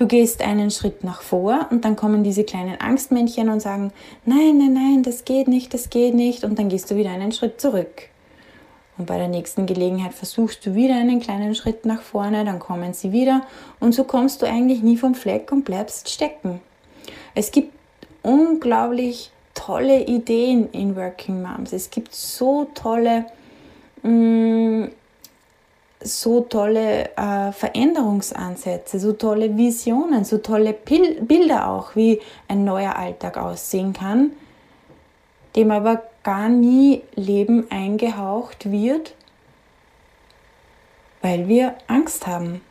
Du 0.00 0.06
gehst 0.06 0.40
einen 0.40 0.70
Schritt 0.70 1.04
nach 1.04 1.20
vor 1.20 1.66
und 1.68 1.84
dann 1.84 1.94
kommen 1.94 2.24
diese 2.24 2.42
kleinen 2.42 2.80
Angstmännchen 2.80 3.50
und 3.50 3.60
sagen, 3.60 3.92
nein, 4.24 4.56
nein, 4.56 4.72
nein, 4.72 5.02
das 5.02 5.26
geht 5.26 5.46
nicht, 5.46 5.74
das 5.74 5.90
geht 5.90 6.14
nicht. 6.14 6.42
Und 6.42 6.58
dann 6.58 6.70
gehst 6.70 6.90
du 6.90 6.96
wieder 6.96 7.10
einen 7.10 7.32
Schritt 7.32 7.60
zurück. 7.60 8.08
Und 8.96 9.04
bei 9.04 9.18
der 9.18 9.28
nächsten 9.28 9.66
Gelegenheit 9.66 10.14
versuchst 10.14 10.64
du 10.64 10.74
wieder 10.74 10.94
einen 10.94 11.20
kleinen 11.20 11.54
Schritt 11.54 11.84
nach 11.84 12.00
vorne, 12.00 12.46
dann 12.46 12.60
kommen 12.60 12.94
sie 12.94 13.12
wieder 13.12 13.42
und 13.78 13.92
so 13.92 14.04
kommst 14.04 14.40
du 14.40 14.46
eigentlich 14.46 14.82
nie 14.82 14.96
vom 14.96 15.14
Fleck 15.14 15.52
und 15.52 15.66
bleibst 15.66 16.08
stecken. 16.08 16.62
Es 17.34 17.50
gibt 17.50 17.74
unglaublich 18.22 19.32
tolle 19.52 20.06
Ideen 20.06 20.70
in 20.72 20.96
Working 20.96 21.42
Moms. 21.42 21.74
Es 21.74 21.90
gibt 21.90 22.14
so 22.14 22.68
tolle 22.74 23.26
mh, 24.02 24.10
mm, 24.10 24.90
so 26.02 26.40
tolle 26.40 27.10
äh, 27.16 27.52
Veränderungsansätze, 27.52 28.98
so 28.98 29.12
tolle 29.12 29.56
Visionen, 29.56 30.24
so 30.24 30.38
tolle 30.38 30.72
Pil 30.72 31.20
Bilder 31.22 31.68
auch, 31.68 31.94
wie 31.94 32.20
ein 32.48 32.64
neuer 32.64 32.96
Alltag 32.96 33.36
aussehen 33.36 33.92
kann, 33.92 34.32
dem 35.56 35.70
aber 35.70 36.02
gar 36.22 36.48
nie 36.48 37.02
Leben 37.14 37.70
eingehaucht 37.70 38.70
wird, 38.70 39.14
weil 41.22 41.48
wir 41.48 41.74
Angst 41.86 42.26
haben. 42.26 42.62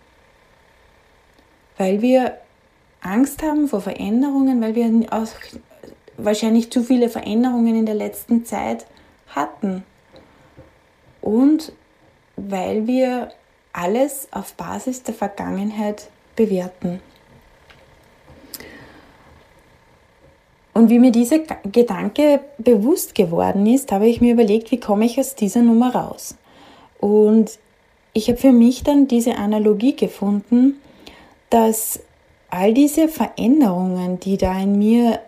Weil 1.78 2.02
wir 2.02 2.38
Angst 3.02 3.44
haben 3.44 3.68
vor 3.68 3.82
Veränderungen, 3.82 4.62
weil 4.62 4.76
wir 4.76 4.90
auch 5.12 5.28
wahrscheinlich 6.18 6.72
zu 6.72 6.84
viele 6.84 7.10
Veränderungen 7.10 7.76
in 7.76 7.86
der 7.86 7.96
letzten 7.96 8.44
Zeit 8.44 8.86
hatten. 9.28 9.84
Und 11.22 11.72
weil 12.48 12.88
wir 12.88 13.32
alles 13.74 14.28
auf 14.32 14.54
Basis 14.54 15.04
der 15.04 15.14
Vergangenheit 15.14 16.10
bewerten. 16.36 17.02
Und 20.74 20.90
wie 20.90 21.00
mir 21.00 21.12
dieser 21.12 21.40
Gedanke 21.40 22.40
bewusst 22.58 23.14
geworden 23.14 23.66
ist, 23.66 23.92
habe 23.92 24.08
ich 24.08 24.22
mir 24.22 24.34
überlegt, 24.34 24.72
wie 24.72 24.80
komme 24.80 25.06
ich 25.06 25.20
aus 25.20 25.36
dieser 25.36 25.62
Nummer 25.62 25.94
raus. 25.94 26.36
Und 27.00 27.60
ich 28.14 28.30
habe 28.30 28.38
für 28.38 28.52
mich 28.52 28.84
dann 28.84 29.08
diese 29.08 29.36
Analogie 29.36 29.96
gefunden, 29.96 30.80
dass 31.50 32.00
all 32.50 32.74
diese 32.74 33.08
Veränderungen, 33.08 34.20
die 34.20 34.38
da 34.38 34.58
in 34.60 34.78
mir 34.78 35.20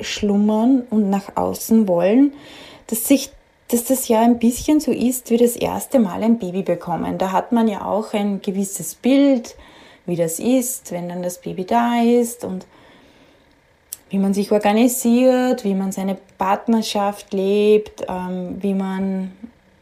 schlummern 0.00 0.84
und 0.90 1.10
nach 1.10 1.36
außen 1.36 1.86
wollen, 1.88 2.32
dass 2.86 3.06
sich 3.06 3.30
dass 3.68 3.84
das 3.84 4.08
ja 4.08 4.22
ein 4.22 4.38
bisschen 4.38 4.80
so 4.80 4.90
ist 4.90 5.30
wie 5.30 5.36
das 5.36 5.54
erste 5.54 5.98
Mal 5.98 6.22
ein 6.22 6.38
Baby 6.38 6.62
bekommen. 6.62 7.18
Da 7.18 7.32
hat 7.32 7.52
man 7.52 7.68
ja 7.68 7.84
auch 7.84 8.14
ein 8.14 8.40
gewisses 8.40 8.94
Bild, 8.94 9.56
wie 10.06 10.16
das 10.16 10.40
ist, 10.40 10.90
wenn 10.90 11.08
dann 11.08 11.22
das 11.22 11.40
Baby 11.40 11.66
da 11.66 12.00
ist 12.02 12.44
und 12.44 12.66
wie 14.08 14.18
man 14.18 14.32
sich 14.32 14.50
organisiert, 14.52 15.64
wie 15.64 15.74
man 15.74 15.92
seine 15.92 16.16
Partnerschaft 16.38 17.34
lebt, 17.34 18.06
ähm, 18.08 18.56
wie 18.60 18.72
man, 18.72 19.32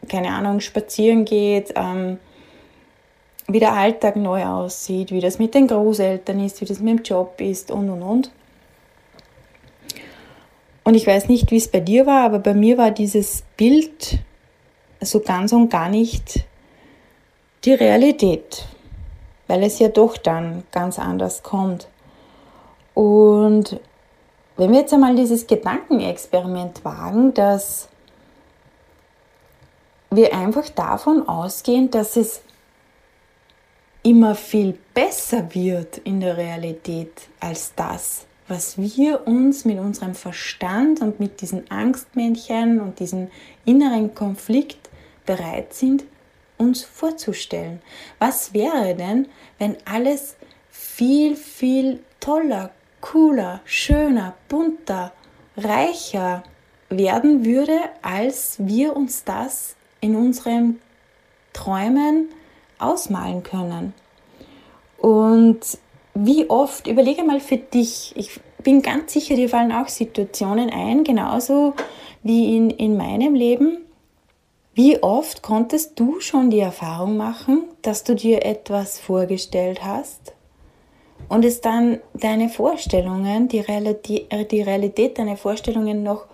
keine 0.09 0.33
Ahnung, 0.33 0.59
spazieren 0.59 1.23
geht, 1.23 1.73
ähm, 1.77 2.17
wie 3.47 3.59
der 3.59 3.71
Alltag 3.71 4.17
neu 4.17 4.43
aussieht, 4.45 5.11
wie 5.11 5.21
das 5.21 5.39
mit 5.39 5.55
den 5.55 5.67
Großeltern 5.67 6.43
ist, 6.43 6.59
wie 6.59 6.65
das 6.65 6.81
mit 6.81 6.99
dem 6.99 7.03
Job 7.03 7.39
ist 7.39 7.71
und 7.71 7.89
und 7.89 8.01
und. 8.01 8.31
Und 10.87 10.95
ich 10.95 11.05
weiß 11.05 11.27
nicht, 11.27 11.51
wie 11.51 11.57
es 11.57 11.67
bei 11.67 11.81
dir 11.81 12.05
war, 12.05 12.23
aber 12.23 12.39
bei 12.39 12.53
mir 12.53 12.77
war 12.77 12.91
dieses 12.91 13.43
Bild 13.57 14.19
so 15.01 15.19
ganz 15.19 15.51
und 15.51 15.67
gar 15.67 15.89
nicht 15.89 16.45
die 17.65 17.73
Realität. 17.73 18.65
weil 19.47 19.63
es 19.63 19.79
ja 19.79 19.89
doch 19.89 20.15
dann 20.15 20.63
ganz 20.71 20.97
anders 20.97 21.43
kommt. 21.43 21.89
Und 22.93 23.81
wenn 24.55 24.71
wir 24.71 24.79
jetzt 24.79 24.93
einmal 24.93 25.13
dieses 25.13 25.45
Gedankenexperiment 25.45 26.85
wagen, 26.85 27.33
dass 27.33 27.89
wir 30.09 30.33
einfach 30.33 30.69
davon 30.69 31.27
ausgehen, 31.27 31.91
dass 31.91 32.15
es 32.15 32.41
immer 34.03 34.35
viel 34.35 34.77
besser 34.93 35.53
wird 35.53 35.97
in 35.97 36.21
der 36.21 36.37
Realität 36.37 37.11
als 37.41 37.73
das, 37.75 38.26
was 38.47 38.77
wir 38.77 39.27
uns 39.27 39.65
mit 39.65 39.79
unserem 39.79 40.15
Verstand 40.15 41.01
und 41.01 41.19
mit 41.19 41.41
diesen 41.41 41.69
Angstmännchen 41.69 42.79
und 42.79 42.99
diesem 42.99 43.29
inneren 43.65 44.15
Konflikt 44.15 44.89
bereit 45.25 45.73
sind, 45.73 46.05
uns 46.57 46.83
vorzustellen. 46.83 47.81
Was 48.19 48.53
wäre 48.53 48.95
denn, 48.95 49.27
wenn 49.59 49.77
alles 49.85 50.35
viel, 50.69 51.35
viel 51.35 51.99
toller, 52.19 52.71
cooler, 53.01 53.61
schöner, 53.65 54.33
bunter, 54.47 55.11
reicher 55.55 56.43
werden 56.89 57.45
würde, 57.45 57.79
als 58.01 58.55
wir 58.59 58.95
uns 58.95 59.23
das 59.23 59.75
in 59.99 60.15
unseren 60.15 60.79
Träumen 61.53 62.29
ausmalen 62.79 63.43
können. 63.43 63.93
Und 64.97 65.77
wie 66.25 66.49
oft, 66.49 66.87
überlege 66.87 67.23
mal 67.23 67.39
für 67.39 67.57
dich, 67.57 68.13
ich 68.15 68.39
bin 68.63 68.81
ganz 68.81 69.13
sicher, 69.13 69.35
dir 69.35 69.49
fallen 69.49 69.71
auch 69.71 69.87
Situationen 69.87 70.69
ein, 70.69 71.03
genauso 71.03 71.73
wie 72.23 72.55
in, 72.55 72.69
in 72.71 72.97
meinem 72.97 73.35
Leben. 73.35 73.77
Wie 74.73 75.01
oft 75.01 75.41
konntest 75.41 75.99
du 75.99 76.19
schon 76.19 76.49
die 76.49 76.59
Erfahrung 76.59 77.17
machen, 77.17 77.63
dass 77.81 78.03
du 78.03 78.15
dir 78.15 78.45
etwas 78.45 78.99
vorgestellt 78.99 79.83
hast 79.83 80.33
und 81.29 81.45
es 81.45 81.61
dann 81.61 81.99
deine 82.13 82.49
Vorstellungen, 82.49 83.47
die 83.47 83.59
Realität, 83.59 84.51
die 84.51 84.61
Realität 84.61 85.17
deiner 85.17 85.37
Vorstellungen 85.37 86.03
noch 86.03 86.25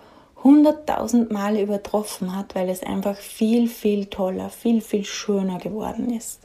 hunderttausend 0.42 1.30
Mal 1.30 1.58
übertroffen 1.58 2.36
hat, 2.36 2.54
weil 2.54 2.68
es 2.68 2.82
einfach 2.82 3.16
viel, 3.16 3.66
viel 3.68 4.06
toller, 4.06 4.50
viel, 4.50 4.82
viel 4.82 5.04
schöner 5.04 5.58
geworden 5.58 6.14
ist. 6.14 6.40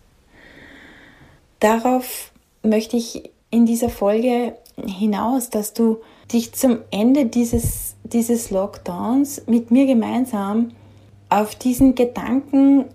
Darauf 1.60 2.32
möchte 2.64 2.98
ich 2.98 3.32
in 3.50 3.66
dieser 3.66 3.90
Folge 3.90 4.56
hinaus, 4.86 5.50
dass 5.50 5.74
du 5.74 5.98
dich 6.32 6.54
zum 6.54 6.80
Ende 6.92 7.26
dieses, 7.26 7.96
dieses 8.04 8.52
Lockdowns 8.52 9.44
mit 9.48 9.72
mir 9.72 9.86
gemeinsam 9.86 10.72
auf 11.30 11.56
diesen 11.56 11.96
Gedanken 11.96 12.86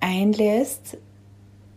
einlässt, 0.00 0.96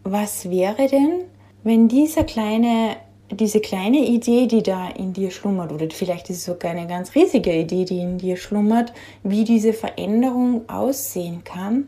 was 0.04 0.50
wäre 0.50 0.88
denn, 0.88 1.26
wenn 1.64 1.88
dieser 1.88 2.24
kleine 2.24 2.98
diese 3.32 3.60
kleine 3.60 4.00
Idee, 4.08 4.48
die 4.48 4.64
da 4.64 4.90
in 4.90 5.14
dir 5.14 5.32
schlummert, 5.32 5.72
oder 5.72 5.88
vielleicht 5.92 6.30
ist 6.30 6.38
es 6.38 6.46
sogar 6.46 6.72
eine 6.72 6.88
ganz 6.88 7.14
riesige 7.16 7.54
Idee, 7.54 7.86
die 7.86 8.00
in 8.00 8.18
dir 8.18 8.38
schlummert, 8.38 8.92
wie 9.24 9.44
diese 9.44 9.74
Veränderung 9.74 10.68
aussehen 10.68 11.44
kann. 11.44 11.88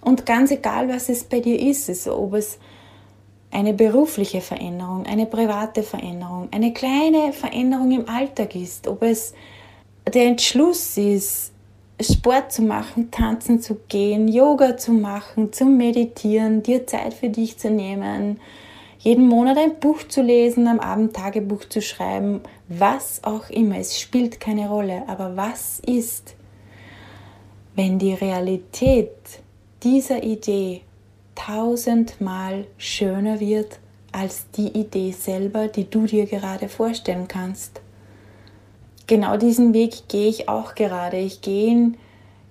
Und 0.00 0.26
ganz 0.26 0.50
egal, 0.50 0.88
was 0.88 1.08
es 1.08 1.24
bei 1.24 1.40
dir 1.40 1.58
ist, 1.58 1.88
also 1.88 2.16
ob 2.18 2.34
es 2.34 2.58
eine 3.54 3.72
berufliche 3.72 4.40
Veränderung, 4.40 5.06
eine 5.06 5.26
private 5.26 5.82
Veränderung, 5.82 6.48
eine 6.50 6.72
kleine 6.72 7.32
Veränderung 7.32 7.92
im 7.92 8.08
Alltag 8.08 8.56
ist, 8.56 8.88
ob 8.88 9.02
es 9.02 9.32
der 10.12 10.24
Entschluss 10.26 10.96
ist, 10.96 11.52
Sport 12.00 12.52
zu 12.52 12.62
machen, 12.62 13.12
tanzen 13.12 13.60
zu 13.60 13.76
gehen, 13.88 14.26
Yoga 14.26 14.76
zu 14.76 14.92
machen, 14.92 15.52
zu 15.52 15.66
meditieren, 15.66 16.64
dir 16.64 16.86
Zeit 16.86 17.14
für 17.14 17.28
dich 17.28 17.56
zu 17.56 17.70
nehmen, 17.70 18.40
jeden 18.98 19.28
Monat 19.28 19.58
ein 19.58 19.78
Buch 19.78 20.02
zu 20.08 20.20
lesen, 20.20 20.66
am 20.66 20.80
Abend 20.80 21.14
Tagebuch 21.14 21.66
zu 21.68 21.80
schreiben, 21.80 22.40
was 22.68 23.22
auch 23.22 23.50
immer. 23.50 23.78
Es 23.78 24.00
spielt 24.00 24.40
keine 24.40 24.68
Rolle. 24.68 25.04
Aber 25.06 25.36
was 25.36 25.78
ist, 25.80 26.34
wenn 27.76 27.98
die 27.98 28.14
Realität 28.14 29.12
dieser 29.82 30.22
Idee 30.22 30.80
tausendmal 31.34 32.66
schöner 32.78 33.40
wird 33.40 33.78
als 34.12 34.46
die 34.56 34.68
Idee 34.68 35.12
selber, 35.12 35.68
die 35.68 35.88
du 35.88 36.06
dir 36.06 36.26
gerade 36.26 36.68
vorstellen 36.68 37.28
kannst? 37.28 37.80
Genau 39.06 39.36
diesen 39.36 39.74
Weg 39.74 40.08
gehe 40.08 40.28
ich 40.28 40.48
auch 40.48 40.74
gerade. 40.74 41.18
Ich 41.18 41.40
gehe, 41.40 41.92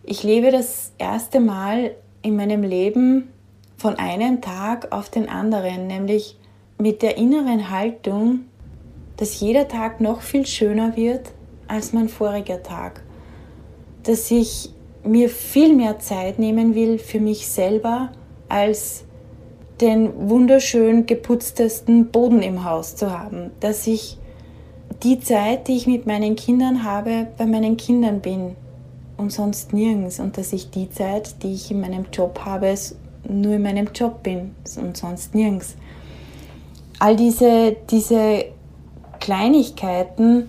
ich 0.04 0.24
lebe 0.24 0.52
das 0.52 0.92
erste 0.98 1.40
Mal 1.40 1.96
in 2.22 2.36
meinem 2.36 2.64
Leben 2.64 3.30
von 3.78 3.96
einem 3.96 4.42
Tag 4.42 4.92
auf 4.92 5.10
den 5.10 5.28
anderen, 5.28 5.88
nämlich 5.88 6.38
mit 6.78 7.02
der 7.02 7.18
inneren 7.18 7.70
Haltung, 7.70 8.42
dass 9.18 9.40
jeder 9.40 9.68
Tag 9.68 10.02
noch 10.02 10.22
viel 10.22 10.46
schöner 10.46 10.96
wird 10.96 11.32
als 11.68 11.94
mein 11.94 12.10
voriger 12.10 12.62
Tag. 12.62 13.02
Dass 14.04 14.30
ich 14.32 14.70
mir 15.04 15.30
viel 15.30 15.76
mehr 15.76 16.00
Zeit 16.00 16.40
nehmen 16.40 16.76
will 16.76 16.98
für 16.98 17.20
mich 17.20 17.48
selber, 17.48 18.12
als 18.54 19.04
den 19.82 20.30
wunderschön 20.30 21.06
geputztesten 21.06 22.12
Boden 22.12 22.42
im 22.42 22.64
Haus 22.64 22.96
zu 22.96 23.18
haben. 23.18 23.52
Dass 23.60 23.88
ich 23.88 24.18
die 25.02 25.20
Zeit, 25.20 25.68
die 25.68 25.76
ich 25.76 25.88
mit 25.88 26.06
meinen 26.06 26.36
Kindern 26.36 26.84
habe, 26.84 27.28
bei 27.38 27.46
meinen 27.46 27.78
Kindern 27.78 28.22
bin 28.22 28.56
und 29.18 29.32
sonst 29.32 29.74
nirgends. 29.74 30.20
Und 30.20 30.38
dass 30.38 30.54
ich 30.54 30.70
die 30.70 30.90
Zeit, 30.90 31.42
die 31.44 31.54
ich 31.54 31.72
in 31.72 31.82
meinem 31.82 32.06
Job 32.14 32.42
habe, 32.46 32.74
nur 33.28 33.54
in 33.54 33.64
meinem 33.64 33.90
Job 33.94 34.22
bin 34.24 34.56
und 34.78 34.96
sonst 34.96 35.34
nirgends 35.34 35.76
all 37.04 37.18
diese, 37.18 37.76
diese 37.90 38.46
Kleinigkeiten 39.20 40.48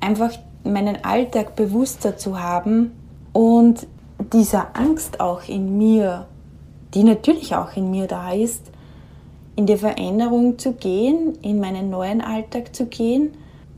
einfach 0.00 0.32
meinen 0.64 1.02
Alltag 1.02 1.56
bewusster 1.56 2.18
zu 2.18 2.38
haben 2.38 2.92
und 3.32 3.86
dieser 4.34 4.76
Angst 4.76 5.20
auch 5.20 5.48
in 5.48 5.78
mir, 5.78 6.26
die 6.94 7.04
natürlich 7.04 7.54
auch 7.54 7.76
in 7.76 7.90
mir 7.90 8.06
da 8.06 8.32
ist, 8.32 8.70
in 9.56 9.66
die 9.66 9.76
Veränderung 9.76 10.58
zu 10.58 10.72
gehen, 10.72 11.38
in 11.42 11.60
meinen 11.60 11.90
neuen 11.90 12.20
Alltag 12.20 12.74
zu 12.74 12.86
gehen, 12.86 13.32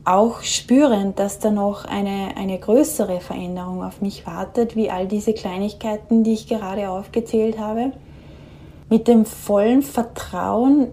auch 0.05 0.41
spürend, 0.41 1.19
dass 1.19 1.39
da 1.39 1.51
noch 1.51 1.85
eine, 1.85 2.37
eine 2.37 2.57
größere 2.57 3.19
Veränderung 3.19 3.83
auf 3.83 4.01
mich 4.01 4.25
wartet, 4.25 4.75
wie 4.75 4.89
all 4.89 5.05
diese 5.05 5.33
Kleinigkeiten, 5.33 6.23
die 6.23 6.33
ich 6.33 6.47
gerade 6.47 6.89
aufgezählt 6.89 7.59
habe, 7.59 7.91
mit 8.89 9.07
dem 9.07 9.25
vollen 9.25 9.81
Vertrauen 9.81 10.87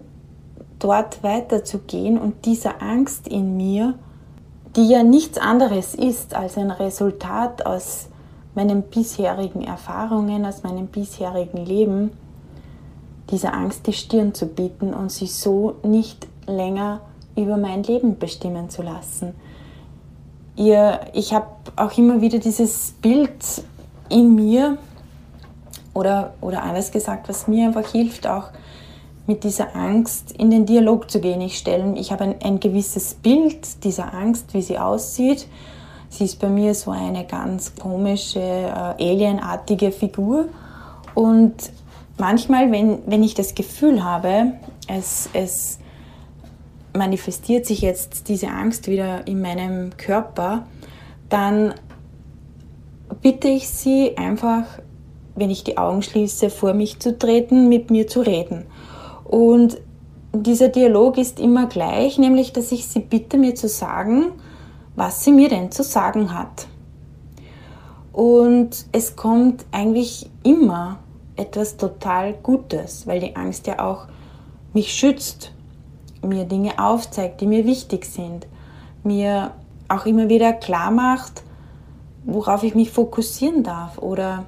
dort 0.79 1.23
weiterzugehen 1.23 2.17
und 2.17 2.45
dieser 2.45 2.81
Angst 2.81 3.27
in 3.27 3.55
mir, 3.55 3.93
die 4.75 4.89
ja 4.89 5.03
nichts 5.03 5.37
anderes 5.37 5.95
ist 5.95 6.35
als 6.35 6.57
ein 6.57 6.69
Resultat 6.69 7.65
aus 7.65 8.09
meinen 8.55 8.83
bisherigen 8.83 9.63
Erfahrungen, 9.63 10.45
aus 10.45 10.63
meinem 10.63 10.87
bisherigen 10.87 11.65
Leben, 11.65 12.11
dieser 13.29 13.53
Angst 13.53 13.87
die 13.87 13.93
Stirn 13.93 14.33
zu 14.33 14.47
bieten 14.47 14.93
und 14.93 15.11
sie 15.11 15.27
so 15.27 15.75
nicht 15.83 16.27
länger 16.47 17.01
über 17.35 17.57
mein 17.57 17.83
Leben 17.83 18.17
bestimmen 18.17 18.69
zu 18.69 18.81
lassen. 18.81 19.33
Ihr, 20.55 21.01
ich 21.13 21.33
habe 21.33 21.47
auch 21.75 21.97
immer 21.97 22.21
wieder 22.21 22.39
dieses 22.39 22.93
Bild 23.01 23.63
in 24.09 24.35
mir, 24.35 24.77
oder, 25.93 26.33
oder 26.41 26.61
anders 26.61 26.91
gesagt, 26.91 27.27
was 27.29 27.47
mir 27.47 27.67
einfach 27.67 27.89
hilft, 27.91 28.27
auch 28.27 28.51
mit 29.27 29.43
dieser 29.43 29.75
Angst 29.75 30.31
in 30.33 30.51
den 30.51 30.65
Dialog 30.65 31.09
zu 31.09 31.19
gehen. 31.19 31.41
Ich 31.41 31.65
ich 31.65 32.11
habe 32.11 32.23
ein, 32.23 32.35
ein 32.43 32.59
gewisses 32.59 33.15
Bild 33.15 33.83
dieser 33.83 34.13
Angst, 34.13 34.53
wie 34.53 34.61
sie 34.61 34.77
aussieht. 34.77 35.47
Sie 36.17 36.23
ist 36.23 36.39
bei 36.39 36.47
mir 36.47 36.73
so 36.73 36.91
eine 36.91 37.25
ganz 37.25 37.75
komische, 37.75 38.39
äh, 38.39 39.03
alienartige 39.03 39.91
Figur. 39.91 40.47
Und 41.13 41.53
manchmal, 42.17 42.71
wenn, 42.71 42.99
wenn 43.05 43.21
ich 43.21 43.33
das 43.33 43.53
Gefühl 43.53 44.01
habe, 44.01 44.53
es, 44.87 45.29
es 45.33 45.79
manifestiert 46.95 47.65
sich 47.65 47.81
jetzt 47.81 48.29
diese 48.29 48.47
Angst 48.47 48.87
wieder 48.87 49.27
in 49.27 49.41
meinem 49.41 49.97
Körper, 49.97 50.65
dann 51.27 51.73
bitte 53.21 53.49
ich 53.49 53.67
sie 53.67 54.15
einfach, 54.17 54.63
wenn 55.35 55.49
ich 55.49 55.65
die 55.65 55.77
Augen 55.77 56.01
schließe, 56.01 56.49
vor 56.49 56.73
mich 56.73 56.99
zu 56.99 57.19
treten, 57.19 57.67
mit 57.67 57.91
mir 57.91 58.07
zu 58.07 58.21
reden. 58.21 58.67
Und 59.25 59.81
dieser 60.31 60.69
Dialog 60.69 61.17
ist 61.17 61.41
immer 61.41 61.65
gleich, 61.65 62.17
nämlich 62.17 62.53
dass 62.53 62.71
ich 62.71 62.87
sie 62.87 62.99
bitte, 62.99 63.37
mir 63.37 63.55
zu 63.55 63.67
sagen, 63.67 64.27
was 64.95 65.23
sie 65.23 65.31
mir 65.31 65.49
denn 65.49 65.71
zu 65.71 65.83
sagen 65.83 66.33
hat. 66.33 66.67
Und 68.11 68.85
es 68.91 69.15
kommt 69.15 69.65
eigentlich 69.71 70.29
immer 70.43 70.99
etwas 71.35 71.75
total 71.77 72.33
Gutes, 72.33 73.05
weil 73.07 73.19
die 73.19 73.35
Angst 73.35 73.67
ja 73.67 73.79
auch 73.79 74.07
mich 74.73 74.93
schützt, 74.93 75.51
mir 76.21 76.45
Dinge 76.45 76.79
aufzeigt, 76.79 77.41
die 77.41 77.47
mir 77.47 77.65
wichtig 77.65 78.05
sind, 78.05 78.47
mir 79.03 79.51
auch 79.89 80.05
immer 80.05 80.29
wieder 80.29 80.53
klar 80.53 80.91
macht, 80.91 81.43
worauf 82.23 82.63
ich 82.63 82.73
mich 82.73 82.91
fokussieren 82.91 83.63
darf 83.63 83.97
oder 83.97 84.45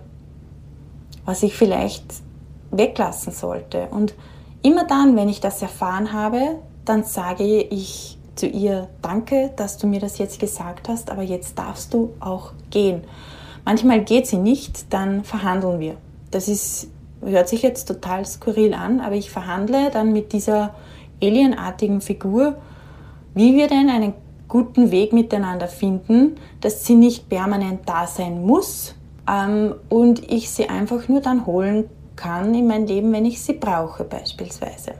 was 1.25 1.43
ich 1.43 1.55
vielleicht 1.55 2.05
weglassen 2.71 3.33
sollte. 3.33 3.89
Und 3.91 4.15
Immer 4.67 4.85
dann, 4.85 5.15
wenn 5.15 5.29
ich 5.29 5.39
das 5.39 5.61
erfahren 5.61 6.11
habe, 6.11 6.59
dann 6.83 7.03
sage 7.03 7.45
ich 7.45 8.16
zu 8.39 8.47
ihr, 8.47 8.87
danke, 9.01 9.51
dass 9.55 9.77
du 9.77 9.87
mir 9.87 9.99
das 9.99 10.17
jetzt 10.17 10.39
gesagt 10.39 10.89
hast, 10.89 11.09
aber 11.09 11.21
jetzt 11.21 11.57
darfst 11.57 11.93
du 11.93 12.13
auch 12.19 12.53
gehen. 12.69 13.03
Manchmal 13.65 14.03
geht 14.03 14.27
sie 14.27 14.37
nicht, 14.37 14.93
dann 14.93 15.23
verhandeln 15.23 15.79
wir. 15.79 15.97
Das 16.31 16.47
ist, 16.47 16.89
hört 17.21 17.49
sich 17.49 17.61
jetzt 17.61 17.85
total 17.87 18.25
skurril 18.25 18.73
an, 18.73 18.99
aber 18.99 19.15
ich 19.15 19.29
verhandle 19.29 19.89
dann 19.91 20.13
mit 20.13 20.33
dieser 20.33 20.75
alienartigen 21.21 22.01
Figur, 22.01 22.55
wie 23.33 23.55
wir 23.55 23.67
denn 23.67 23.89
einen 23.89 24.13
guten 24.47 24.91
Weg 24.91 25.13
miteinander 25.13 25.67
finden, 25.67 26.35
dass 26.61 26.85
sie 26.85 26.95
nicht 26.95 27.29
permanent 27.29 27.81
da 27.85 28.07
sein 28.07 28.45
muss 28.45 28.95
ähm, 29.29 29.75
und 29.89 30.31
ich 30.31 30.49
sie 30.49 30.69
einfach 30.69 31.07
nur 31.07 31.21
dann 31.21 31.45
holen 31.45 31.89
kann 32.15 32.55
in 32.55 32.67
mein 32.67 32.87
Leben, 32.87 33.11
wenn 33.11 33.25
ich 33.25 33.41
sie 33.41 33.53
brauche 33.53 34.03
beispielsweise. 34.03 34.93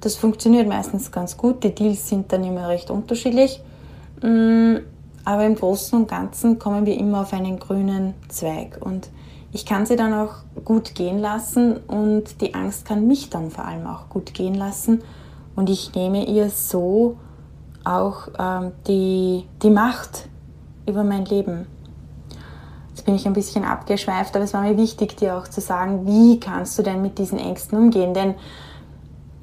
Das 0.00 0.16
funktioniert 0.16 0.68
meistens 0.68 1.10
ganz 1.10 1.36
gut, 1.36 1.64
die 1.64 1.74
Deals 1.74 2.08
sind 2.08 2.32
dann 2.32 2.44
immer 2.44 2.68
recht 2.68 2.90
unterschiedlich, 2.90 3.60
mm, 4.22 4.76
aber 5.24 5.44
im 5.44 5.54
Großen 5.54 5.98
und 5.98 6.08
Ganzen 6.08 6.58
kommen 6.58 6.86
wir 6.86 6.96
immer 6.98 7.22
auf 7.22 7.32
einen 7.32 7.58
grünen 7.58 8.14
Zweig 8.28 8.78
und 8.80 9.08
ich 9.52 9.64
kann 9.64 9.86
sie 9.86 9.96
dann 9.96 10.12
auch 10.12 10.34
gut 10.64 10.94
gehen 10.94 11.18
lassen 11.18 11.78
und 11.78 12.40
die 12.40 12.54
Angst 12.54 12.84
kann 12.84 13.06
mich 13.06 13.30
dann 13.30 13.50
vor 13.50 13.64
allem 13.64 13.86
auch 13.86 14.08
gut 14.10 14.34
gehen 14.34 14.54
lassen 14.54 15.02
und 15.54 15.70
ich 15.70 15.94
nehme 15.94 16.26
ihr 16.26 16.50
so 16.50 17.16
auch 17.84 18.28
ähm, 18.38 18.72
die, 18.86 19.44
die 19.62 19.70
Macht 19.70 20.28
über 20.86 21.04
mein 21.04 21.24
Leben. 21.24 21.66
Jetzt 22.90 23.04
bin 23.04 23.14
ich 23.14 23.26
ein 23.26 23.32
bisschen 23.32 23.64
abgeschweift, 23.64 24.34
aber 24.36 24.44
es 24.44 24.54
war 24.54 24.62
mir 24.62 24.76
wichtig, 24.76 25.16
dir 25.16 25.36
auch 25.36 25.48
zu 25.48 25.60
sagen, 25.60 26.06
wie 26.06 26.40
kannst 26.40 26.78
du 26.78 26.82
denn 26.82 27.02
mit 27.02 27.18
diesen 27.18 27.38
Ängsten 27.38 27.78
umgehen? 27.78 28.14
Denn 28.14 28.34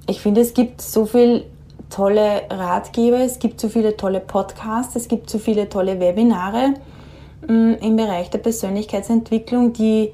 ich 0.08 0.22
finde, 0.22 0.42
es 0.42 0.54
gibt 0.54 0.82
so 0.82 1.06
viele 1.06 1.46
tolle 1.90 2.44
Ratgeber, 2.50 3.20
es 3.20 3.40
gibt 3.40 3.60
so 3.60 3.70
viele 3.70 3.96
tolle 3.96 4.20
Podcasts, 4.20 4.96
es 4.96 5.08
gibt 5.08 5.30
so 5.30 5.38
viele 5.38 5.70
tolle 5.70 6.00
Webinare 6.00 6.74
mm, 7.48 7.74
im 7.82 7.96
Bereich 7.96 8.30
der 8.30 8.40
Persönlichkeitsentwicklung, 8.40 9.74
die 9.74 10.12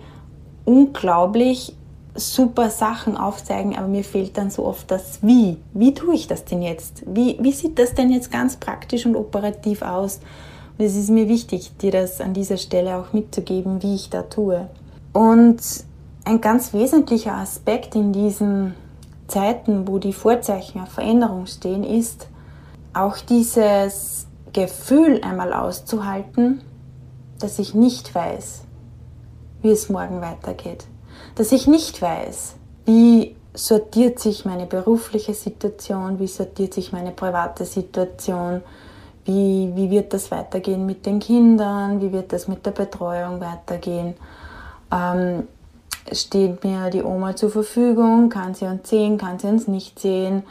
unglaublich 0.65 1.73
super 2.15 2.69
Sachen 2.69 3.15
aufzeigen, 3.15 3.78
aber 3.78 3.88
mir 3.88 4.04
fehlt 4.04 4.38
dann 4.38 4.52
so 4.52 4.65
oft 4.65 4.91
das 4.91 5.19
Wie. 5.21 5.58
Wie 5.73 5.93
tue 5.93 6.15
ich 6.15 6.28
das 6.28 6.43
denn 6.43 6.62
jetzt? 6.62 7.04
Wie, 7.08 7.38
wie 7.39 7.52
sieht 7.52 7.80
das 7.80 7.93
denn 7.93 8.12
jetzt 8.12 8.32
ganz 8.32 8.58
praktisch 8.58 9.06
und 9.06 9.15
operativ 9.15 9.82
aus? 9.82 10.19
Und 10.78 10.86
es 10.86 10.95
ist 10.95 11.10
mir 11.10 11.30
wichtig, 11.30 11.71
dir 11.78 11.91
das 11.91 12.19
an 12.19 12.34
dieser 12.34 12.58
Stelle 12.58 12.97
auch 12.97 13.13
mitzugeben, 13.13 13.82
wie 13.82 13.95
ich 13.95 14.10
da 14.10 14.23
tue. 14.23 14.67
Und 15.13 15.60
ein 16.25 16.41
ganz 16.41 16.73
wesentlicher 16.73 17.34
Aspekt 17.36 17.95
in 17.95 18.12
diesen 18.12 18.75
Zeiten, 19.30 19.88
wo 19.88 20.00
die 20.00 20.13
Vorzeichen 20.13 20.82
auf 20.82 20.89
Veränderung 20.89 21.46
stehen, 21.46 21.84
ist 21.84 22.28
auch 22.94 23.18
dieses 23.18 24.28
Gefühl 24.52 25.22
einmal 25.24 25.54
auszuhalten, 25.54 26.62
dass 27.39 27.60
ich 27.60 27.74
nicht 27.74 28.13
weiß, 28.13 28.63
wie 29.62 29.70
es 29.70 29.89
morgen 29.89 30.22
weitergeht 30.22 30.86
dass 31.36 31.52
ich 31.52 31.68
nicht 31.68 32.02
weiß, 32.02 32.56
wie 32.86 33.36
sortiert 33.54 34.20
sich 34.20 34.46
meine 34.46 34.65
berufliche 34.65 35.34
Situation, 35.34 36.20
wie 36.20 36.28
sortiert 36.28 36.74
sich 36.74 36.92
meine 36.92 37.12
private 37.12 37.65
Situation, 37.65 38.62
wie, 39.26 39.72
wie 39.76 39.89
wird 39.89 40.13
das 40.13 40.32
weitergehen 40.32 40.86
mit 40.86 41.06
den 41.06 41.20
Kindern, 41.20 42.02
wie 42.02 42.12
wird 42.12 42.34
das 42.34 42.48
mit 42.48 42.65
der 42.65 42.72
Betreuung 42.72 43.39
weitergehen. 43.42 44.15
Ähm, 44.92 45.48
steht 46.13 46.63
mir 46.63 46.89
die 46.89 47.04
Oma 47.04 47.36
zur 47.36 47.50
Verfügung, 47.50 48.30
kann 48.30 48.54
sie 48.54 48.65
uns 48.65 48.89
sehen, 48.89 49.17
kann 49.17 49.39
sie 49.39 49.48
uns 49.48 49.67
nicht 49.67 50.00
sehen, 50.00 50.43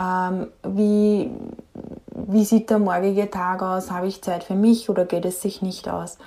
ähm, 0.00 0.48
wie, 0.62 1.30
wie 2.10 2.44
sieht 2.44 2.70
der 2.70 2.78
morgige 2.78 3.30
Tag 3.30 3.62
aus, 3.62 3.90
habe 3.90 4.06
ich 4.06 4.22
Zeit 4.22 4.44
für 4.44 4.54
mich 4.54 4.88
oder 4.90 5.04
geht 5.04 5.24
es 5.24 5.42
sich 5.42 5.62
nicht 5.62 5.88
aus. 5.88 6.18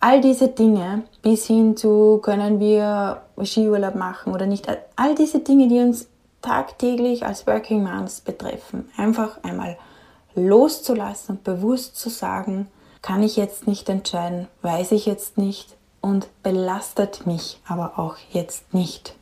All 0.00 0.20
diese 0.20 0.48
Dinge, 0.48 1.04
bis 1.22 1.46
hin 1.46 1.76
zu 1.76 2.18
können 2.22 2.58
wir 2.58 3.22
Skiurlaub 3.42 3.94
machen 3.94 4.34
oder 4.34 4.46
nicht, 4.46 4.66
all 4.96 5.14
diese 5.14 5.38
Dinge, 5.38 5.68
die 5.68 5.78
uns 5.78 6.08
tagtäglich 6.40 7.24
als 7.24 7.46
Working 7.46 7.84
Moms 7.84 8.20
betreffen, 8.20 8.90
einfach 8.96 9.38
einmal 9.44 9.76
loszulassen 10.34 11.36
und 11.36 11.44
bewusst 11.44 11.96
zu 11.96 12.10
sagen, 12.10 12.66
kann 13.00 13.22
ich 13.22 13.36
jetzt 13.36 13.66
nicht 13.66 13.88
entscheiden, 13.88 14.48
weiß 14.62 14.92
ich 14.92 15.06
jetzt 15.06 15.38
nicht 15.38 15.76
und 16.02 16.28
belastet 16.42 17.26
mich 17.26 17.58
aber 17.66 17.98
auch 17.98 18.16
jetzt 18.30 18.74
nicht. 18.74 19.14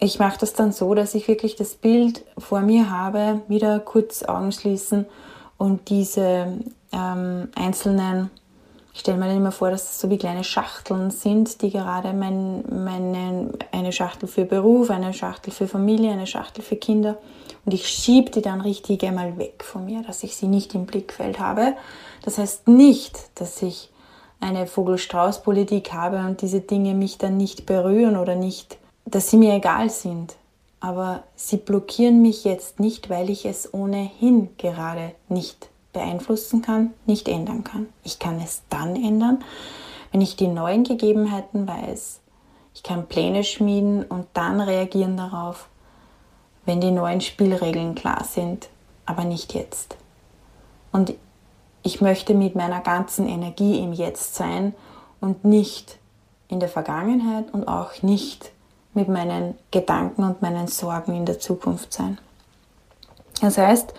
Ich 0.00 0.18
mache 0.18 0.38
das 0.38 0.54
dann 0.54 0.72
so, 0.72 0.94
dass 0.94 1.14
ich 1.14 1.28
wirklich 1.28 1.56
das 1.56 1.74
Bild 1.74 2.24
vor 2.38 2.60
mir 2.60 2.90
habe, 2.90 3.42
wieder 3.48 3.78
kurz 3.80 4.22
Augen 4.22 4.52
schließen 4.52 5.04
und 5.58 5.90
diese 5.90 6.58
ähm, 6.92 7.48
einzelnen 7.54 8.30
ich 8.94 9.00
stelle 9.00 9.18
mir 9.18 9.26
dann 9.26 9.38
immer 9.38 9.50
vor, 9.50 9.72
dass 9.72 9.86
das 9.86 10.00
so 10.00 10.08
wie 10.08 10.18
kleine 10.18 10.44
Schachteln 10.44 11.10
sind, 11.10 11.62
die 11.62 11.70
gerade 11.70 12.12
mein, 12.12 12.62
meine, 12.70 13.50
eine 13.72 13.90
Schachtel 13.90 14.28
für 14.28 14.44
Beruf, 14.44 14.88
eine 14.88 15.12
Schachtel 15.12 15.52
für 15.52 15.66
Familie, 15.66 16.12
eine 16.12 16.28
Schachtel 16.28 16.62
für 16.62 16.76
Kinder. 16.76 17.18
Und 17.64 17.74
ich 17.74 17.88
schiebe 17.88 18.30
die 18.30 18.40
dann 18.40 18.60
richtig 18.60 19.02
einmal 19.02 19.36
weg 19.36 19.64
von 19.64 19.84
mir, 19.84 20.04
dass 20.04 20.22
ich 20.22 20.36
sie 20.36 20.46
nicht 20.46 20.76
im 20.76 20.86
Blickfeld 20.86 21.40
habe. 21.40 21.74
Das 22.22 22.38
heißt 22.38 22.68
nicht, 22.68 23.18
dass 23.34 23.62
ich 23.62 23.90
eine 24.40 24.66
Vogel-Strauß-Politik 24.66 25.92
habe 25.92 26.18
und 26.18 26.42
diese 26.42 26.60
Dinge 26.60 26.94
mich 26.94 27.18
dann 27.18 27.36
nicht 27.36 27.66
berühren 27.66 28.16
oder 28.16 28.34
nicht, 28.34 28.78
dass 29.04 29.30
sie 29.30 29.36
mir 29.36 29.54
egal 29.54 29.90
sind. 29.90 30.36
Aber 30.80 31.24
sie 31.34 31.56
blockieren 31.56 32.20
mich 32.20 32.44
jetzt 32.44 32.78
nicht, 32.78 33.08
weil 33.08 33.30
ich 33.30 33.46
es 33.46 33.72
ohnehin 33.72 34.50
gerade 34.58 35.12
nicht 35.28 35.68
beeinflussen 35.94 36.60
kann, 36.60 36.92
nicht 37.06 37.28
ändern 37.28 37.64
kann. 37.64 37.88
Ich 38.02 38.18
kann 38.18 38.38
es 38.40 38.62
dann 38.68 38.94
ändern, 38.96 39.42
wenn 40.12 40.20
ich 40.20 40.36
die 40.36 40.48
neuen 40.48 40.84
Gegebenheiten 40.84 41.66
weiß. 41.66 42.20
Ich 42.74 42.82
kann 42.82 43.06
Pläne 43.06 43.44
schmieden 43.44 44.04
und 44.04 44.26
dann 44.34 44.60
reagieren 44.60 45.16
darauf, 45.16 45.68
wenn 46.66 46.80
die 46.80 46.90
neuen 46.90 47.20
Spielregeln 47.20 47.94
klar 47.94 48.24
sind, 48.24 48.68
aber 49.06 49.24
nicht 49.24 49.54
jetzt. 49.54 49.96
Und 50.92 51.14
ich 51.84 52.00
möchte 52.00 52.34
mit 52.34 52.56
meiner 52.56 52.80
ganzen 52.80 53.28
Energie 53.28 53.78
im 53.78 53.92
Jetzt 53.92 54.34
sein 54.34 54.74
und 55.20 55.44
nicht 55.44 55.98
in 56.48 56.58
der 56.58 56.68
Vergangenheit 56.68 57.52
und 57.52 57.68
auch 57.68 58.02
nicht 58.02 58.50
mit 58.94 59.08
meinen 59.08 59.54
Gedanken 59.70 60.24
und 60.24 60.42
meinen 60.42 60.66
Sorgen 60.66 61.14
in 61.14 61.26
der 61.26 61.38
Zukunft 61.38 61.92
sein. 61.92 62.18
Das 63.40 63.58
heißt, 63.58 63.92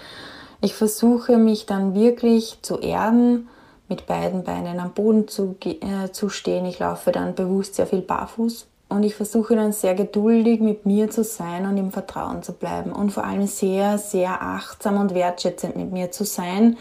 ich 0.62 0.74
versuche 0.74 1.38
mich 1.38 1.68
dann 1.68 1.94
wirklich 1.94 2.58
zu 2.62 2.80
erden, 2.80 3.48
mit 3.88 4.08
beiden 4.08 4.44
Beinen 4.44 4.80
am 4.80 4.94
Boden 4.94 5.28
zu, 5.28 5.56
äh, 5.64 6.12
zu 6.12 6.30
stehen. 6.30 6.66
Ich 6.66 6.80
laufe 6.80 7.12
dann 7.12 7.36
bewusst 7.36 7.76
sehr 7.76 7.86
viel 7.86 8.02
barfuß 8.02 8.66
und 8.90 9.04
ich 9.04 9.14
versuche 9.14 9.56
dann 9.56 9.74
sehr 9.74 9.94
geduldig 9.94 10.60
mit 10.60 10.88
mir 10.88 11.12
zu 11.12 11.24
sein 11.24 11.68
und 11.68 11.78
im 11.78 11.92
Vertrauen 11.92 12.42
zu 12.42 12.54
bleiben 12.54 12.92
und 12.92 13.12
vor 13.12 13.26
allem 13.26 13.46
sehr, 13.46 14.00
sehr 14.00 14.42
achtsam 14.42 14.98
und 14.98 15.14
wertschätzend 15.14 15.76
mit 15.76 15.92
mir 15.92 16.12
zu 16.12 16.24
sein. 16.24 16.78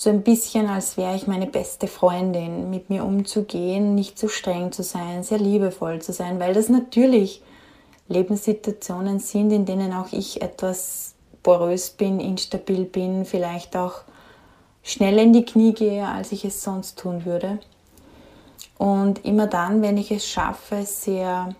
So 0.00 0.10
ein 0.10 0.22
bisschen, 0.22 0.68
als 0.68 0.96
wäre 0.96 1.16
ich 1.16 1.26
meine 1.26 1.48
beste 1.48 1.88
Freundin, 1.88 2.70
mit 2.70 2.88
mir 2.88 3.04
umzugehen, 3.04 3.96
nicht 3.96 4.16
zu 4.16 4.28
streng 4.28 4.70
zu 4.70 4.84
sein, 4.84 5.24
sehr 5.24 5.38
liebevoll 5.38 6.00
zu 6.00 6.12
sein, 6.12 6.38
weil 6.38 6.54
das 6.54 6.68
natürlich 6.68 7.42
Lebenssituationen 8.06 9.18
sind, 9.18 9.50
in 9.50 9.66
denen 9.66 9.92
auch 9.92 10.12
ich 10.12 10.40
etwas 10.40 11.16
porös 11.42 11.90
bin, 11.90 12.20
instabil 12.20 12.84
bin, 12.84 13.24
vielleicht 13.24 13.74
auch 13.74 14.02
schnell 14.84 15.18
in 15.18 15.32
die 15.32 15.44
Knie 15.44 15.74
gehe, 15.74 16.06
als 16.06 16.30
ich 16.30 16.44
es 16.44 16.62
sonst 16.62 16.96
tun 16.96 17.24
würde. 17.24 17.58
Und 18.78 19.24
immer 19.24 19.48
dann, 19.48 19.82
wenn 19.82 19.96
ich 19.96 20.12
es 20.12 20.28
schaffe, 20.28 20.84
sehr 20.84 21.56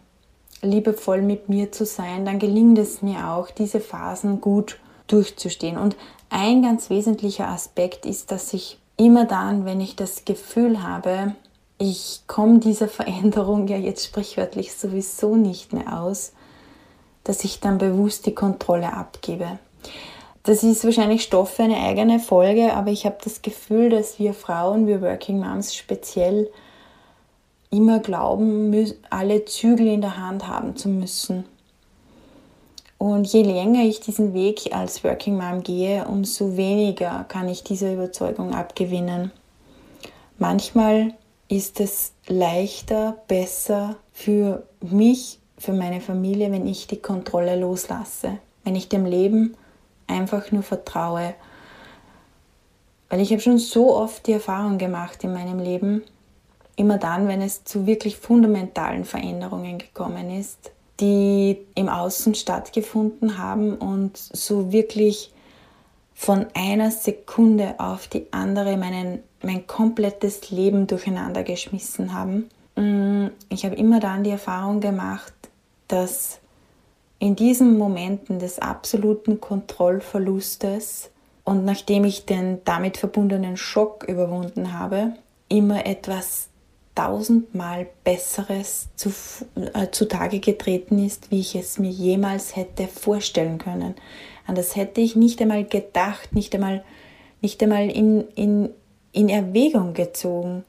liebevoll 0.62 1.22
mit 1.22 1.48
mir 1.48 1.72
zu 1.72 1.84
sein, 1.84 2.24
dann 2.24 2.38
gelingt 2.38 2.78
es 2.78 3.02
mir 3.02 3.30
auch, 3.30 3.50
diese 3.50 3.80
Phasen 3.80 4.40
gut 4.40 4.78
durchzustehen. 5.08 5.76
Und 5.76 5.96
ein 6.30 6.62
ganz 6.62 6.90
wesentlicher 6.90 7.48
Aspekt 7.48 8.06
ist, 8.06 8.30
dass 8.30 8.52
ich 8.52 8.78
immer 8.96 9.24
dann, 9.24 9.64
wenn 9.64 9.80
ich 9.80 9.96
das 9.96 10.24
Gefühl 10.24 10.82
habe, 10.82 11.34
ich 11.78 12.22
komme 12.26 12.58
dieser 12.58 12.88
Veränderung 12.88 13.68
ja 13.68 13.76
jetzt 13.76 14.04
sprichwörtlich 14.04 14.74
sowieso 14.74 15.36
nicht 15.36 15.72
mehr 15.72 16.00
aus, 16.00 16.32
dass 17.24 17.44
ich 17.44 17.60
dann 17.60 17.78
bewusst 17.78 18.26
die 18.26 18.34
Kontrolle 18.34 18.92
abgebe. 18.92 19.58
Das 20.42 20.62
ist 20.62 20.84
wahrscheinlich 20.84 21.22
Stoff 21.22 21.50
für 21.50 21.64
eine 21.64 21.76
eigene 21.76 22.20
Folge, 22.20 22.72
aber 22.72 22.90
ich 22.90 23.04
habe 23.04 23.18
das 23.22 23.42
Gefühl, 23.42 23.90
dass 23.90 24.18
wir 24.18 24.32
Frauen, 24.32 24.86
wir 24.86 25.02
Working 25.02 25.40
Moms 25.40 25.74
speziell, 25.74 26.48
immer 27.70 27.98
glauben, 27.98 28.74
alle 29.10 29.44
Zügel 29.44 29.88
in 29.88 30.00
der 30.00 30.16
Hand 30.16 30.46
haben 30.46 30.74
zu 30.74 30.88
müssen. 30.88 31.44
Und 32.98 33.32
je 33.32 33.42
länger 33.42 33.84
ich 33.84 34.00
diesen 34.00 34.34
Weg 34.34 34.74
als 34.74 35.04
Working 35.04 35.36
Mom 35.36 35.62
gehe, 35.62 36.04
umso 36.06 36.56
weniger 36.56 37.24
kann 37.28 37.48
ich 37.48 37.62
dieser 37.62 37.92
Überzeugung 37.92 38.52
abgewinnen. 38.54 39.30
Manchmal 40.38 41.14
ist 41.48 41.80
es 41.80 42.12
leichter, 42.26 43.16
besser 43.28 43.96
für 44.12 44.64
mich 44.80 45.38
für 45.56 45.72
meine 45.72 46.00
Familie, 46.00 46.50
wenn 46.50 46.66
ich 46.66 46.88
die 46.88 47.00
Kontrolle 47.00 47.58
loslasse, 47.58 48.38
wenn 48.64 48.76
ich 48.76 48.88
dem 48.88 49.06
Leben 49.06 49.56
einfach 50.08 50.50
nur 50.50 50.62
vertraue. 50.62 51.34
Weil 53.08 53.20
ich 53.20 53.30
habe 53.30 53.40
schon 53.40 53.58
so 53.58 53.96
oft 53.96 54.26
die 54.26 54.32
Erfahrung 54.32 54.76
gemacht 54.76 55.22
in 55.22 55.32
meinem 55.32 55.60
Leben, 55.60 56.02
immer 56.76 56.98
dann, 56.98 57.28
wenn 57.28 57.42
es 57.42 57.64
zu 57.64 57.86
wirklich 57.86 58.16
fundamentalen 58.16 59.04
Veränderungen 59.04 59.78
gekommen 59.78 60.30
ist, 60.30 60.72
die 61.00 61.58
im 61.74 61.88
Außen 61.88 62.34
stattgefunden 62.34 63.38
haben 63.38 63.74
und 63.76 64.16
so 64.16 64.72
wirklich 64.72 65.32
von 66.14 66.46
einer 66.54 66.90
Sekunde 66.90 67.76
auf 67.78 68.08
die 68.08 68.26
andere 68.32 68.76
meinen, 68.76 69.22
mein 69.42 69.66
komplettes 69.66 70.50
Leben 70.50 70.88
durcheinander 70.88 71.44
geschmissen 71.44 72.12
haben. 72.12 72.48
Mm, 72.74 73.28
ich 73.48 73.64
habe 73.64 73.76
immer 73.76 74.00
dann 74.00 74.24
die 74.24 74.30
Erfahrung 74.30 74.80
gemacht, 74.80 75.32
dass 75.86 76.40
in 77.20 77.36
diesen 77.36 77.78
Momenten 77.78 78.38
des 78.38 78.58
absoluten 78.58 79.40
Kontrollverlustes 79.40 81.10
und 81.44 81.64
nachdem 81.64 82.04
ich 82.04 82.26
den 82.26 82.62
damit 82.64 82.96
verbundenen 82.96 83.56
Schock 83.56 84.04
überwunden 84.04 84.72
habe, 84.72 85.14
immer 85.48 85.86
etwas 85.86 86.48
tausendmal 86.98 87.86
Besseres 88.02 88.88
zu, 88.96 89.12
äh, 89.54 89.86
zutage 89.92 90.40
getreten 90.40 90.98
ist, 91.04 91.30
wie 91.30 91.38
ich 91.38 91.54
es 91.54 91.78
mir 91.78 91.90
jemals 91.90 92.56
hätte 92.56 92.88
vorstellen 92.88 93.58
können. 93.58 93.94
An 94.48 94.56
das 94.56 94.74
hätte 94.74 95.00
ich 95.00 95.14
nicht 95.14 95.40
einmal 95.40 95.64
gedacht, 95.64 96.32
nicht 96.32 96.56
einmal, 96.56 96.82
nicht 97.40 97.62
einmal 97.62 97.88
in, 97.88 98.26
in, 98.34 98.70
in 99.12 99.28
Erwägung 99.28 99.94
gezogen, 99.94 100.64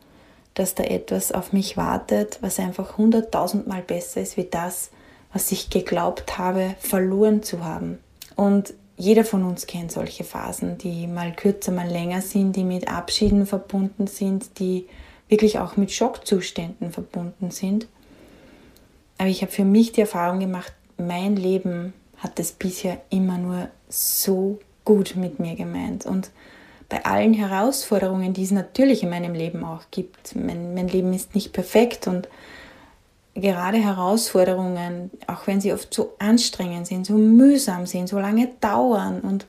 dass 0.53 0.75
da 0.75 0.83
etwas 0.83 1.31
auf 1.31 1.51
mich 1.51 1.77
wartet, 1.77 2.37
was 2.41 2.59
einfach 2.59 2.99
hunderttausendmal 2.99 3.81
besser 3.81 4.21
ist 4.21 4.37
wie 4.37 4.47
das, 4.49 4.91
was 5.33 5.51
ich 5.51 5.71
geglaubt 5.71 6.37
habe, 6.37 6.75
verloren 6.77 7.41
zu 7.41 7.63
haben. 7.63 7.97
Und 8.35 8.75
jeder 8.97 9.25
von 9.25 9.43
uns 9.43 9.65
kennt 9.65 9.91
solche 9.91 10.23
Phasen, 10.23 10.77
die 10.77 11.07
mal 11.07 11.33
kürzer, 11.33 11.71
mal 11.71 11.89
länger 11.89 12.21
sind, 12.21 12.55
die 12.55 12.63
mit 12.63 12.87
Abschieden 12.87 13.47
verbunden 13.47 14.05
sind, 14.05 14.59
die 14.59 14.85
wirklich 15.29 15.59
auch 15.59 15.77
mit 15.77 15.91
Schockzuständen 15.91 16.91
verbunden 16.91 17.51
sind. 17.51 17.87
Aber 19.17 19.29
ich 19.29 19.41
habe 19.41 19.51
für 19.51 19.65
mich 19.65 19.91
die 19.91 20.01
Erfahrung 20.01 20.39
gemacht, 20.39 20.73
mein 20.97 21.35
Leben 21.35 21.93
hat 22.17 22.39
es 22.39 22.51
bisher 22.51 23.01
immer 23.09 23.37
nur 23.37 23.69
so 23.87 24.59
gut 24.83 25.15
mit 25.15 25.39
mir 25.39 25.55
gemeint. 25.55 26.05
Und 26.05 26.31
bei 26.89 27.05
allen 27.05 27.33
Herausforderungen, 27.33 28.33
die 28.33 28.43
es 28.43 28.51
natürlich 28.51 29.03
in 29.03 29.09
meinem 29.09 29.33
Leben 29.33 29.63
auch 29.63 29.83
gibt, 29.91 30.35
mein, 30.35 30.73
mein 30.73 30.87
Leben 30.87 31.13
ist 31.13 31.35
nicht 31.35 31.53
perfekt 31.53 32.07
und 32.07 32.27
gerade 33.35 33.77
Herausforderungen, 33.77 35.11
auch 35.27 35.47
wenn 35.47 35.61
sie 35.61 35.71
oft 35.71 35.93
so 35.93 36.15
anstrengend 36.19 36.87
sind, 36.87 37.05
so 37.05 37.13
mühsam 37.13 37.85
sind, 37.85 38.09
so 38.09 38.19
lange 38.19 38.49
dauern 38.59 39.21
und 39.21 39.45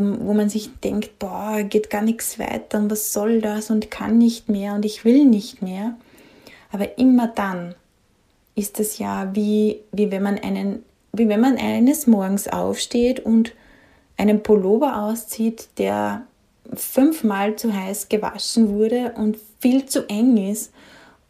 wo, 0.00 0.28
wo 0.28 0.34
man 0.34 0.48
sich 0.48 0.70
denkt, 0.80 1.18
boah, 1.18 1.62
geht 1.62 1.90
gar 1.90 2.02
nichts 2.02 2.38
weiter 2.38 2.78
und 2.78 2.90
was 2.90 3.12
soll 3.12 3.40
das 3.40 3.70
und 3.70 3.90
kann 3.90 4.18
nicht 4.18 4.48
mehr 4.48 4.74
und 4.74 4.84
ich 4.84 5.04
will 5.04 5.24
nicht 5.24 5.62
mehr. 5.62 5.96
Aber 6.72 6.98
immer 6.98 7.28
dann 7.28 7.74
ist 8.54 8.80
es 8.80 8.98
ja 8.98 9.34
wie, 9.34 9.80
wie 9.92 10.10
wenn 10.10 10.22
man 10.22 10.38
einen, 10.38 10.84
wie 11.12 11.28
wenn 11.28 11.40
man 11.40 11.56
eines 11.56 12.06
Morgens 12.06 12.48
aufsteht 12.48 13.20
und 13.20 13.52
einen 14.16 14.42
Pullover 14.42 15.02
auszieht, 15.02 15.68
der 15.78 16.22
fünfmal 16.74 17.56
zu 17.56 17.74
heiß 17.74 18.08
gewaschen 18.08 18.68
wurde 18.68 19.14
und 19.16 19.38
viel 19.60 19.86
zu 19.86 20.08
eng 20.08 20.36
ist 20.36 20.72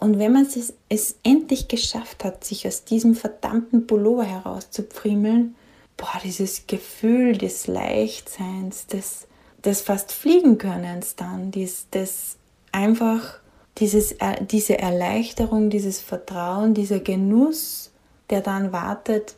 und 0.01 0.19
wenn 0.19 0.33
man 0.33 0.47
es, 0.47 0.73
es 0.89 1.17
endlich 1.23 1.69
geschafft 1.69 2.25
hat, 2.25 2.43
sich 2.43 2.67
aus 2.67 2.85
diesem 2.85 3.15
verdammten 3.15 3.87
Pullover 3.87 4.25
herauszupfriemeln, 4.25 5.55
boah, 6.01 6.19
dieses 6.25 6.67
Gefühl 6.67 7.37
des 7.37 7.67
Leichtseins, 7.67 8.87
des, 8.87 9.27
des 9.63 9.83
fast 9.83 10.13
Fliegenkönnens 10.13 11.15
dann, 11.15 11.51
des, 11.51 11.91
des 11.91 12.37
einfach 12.73 13.39
dieses, 13.77 14.17
diese 14.51 14.79
Erleichterung, 14.79 15.69
dieses 15.69 16.01
Vertrauen, 16.01 16.73
dieser 16.73 17.01
Genuss, 17.01 17.93
der 18.31 18.41
dann 18.41 18.73
wartet 18.73 19.37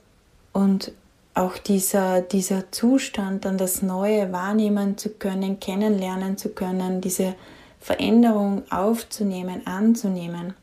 und 0.52 0.92
auch 1.34 1.58
dieser, 1.58 2.20
dieser 2.20 2.70
Zustand, 2.70 3.44
dann 3.44 3.58
das 3.58 3.82
Neue 3.82 4.32
wahrnehmen 4.32 4.96
zu 4.96 5.10
können, 5.10 5.58
kennenlernen 5.58 6.38
zu 6.38 6.50
können, 6.50 7.00
diese 7.00 7.34
Veränderung 7.80 8.62
aufzunehmen, 8.70 9.66
anzunehmen. 9.66 10.54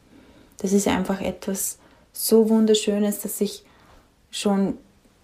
Das 0.60 0.72
ist 0.72 0.88
einfach 0.88 1.20
etwas 1.20 1.78
so 2.14 2.48
Wunderschönes, 2.50 3.20
das 3.20 3.42
ich 3.42 3.66
schon 4.32 4.78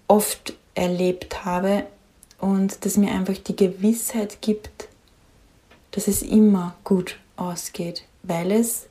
oft 0.08 0.56
erlebt 0.76 1.46
habe 1.46 1.86
und 2.40 2.86
das 2.86 2.98
mir 2.98 3.12
einfach 3.12 3.38
die 3.38 3.56
Gewissheit 3.56 4.42
gibt, 4.42 4.90
dass 5.92 6.08
es 6.08 6.22
immer 6.22 6.76
gut 6.84 7.18
ausgeht, 7.38 8.04
weil 8.24 8.52
es 8.52 8.88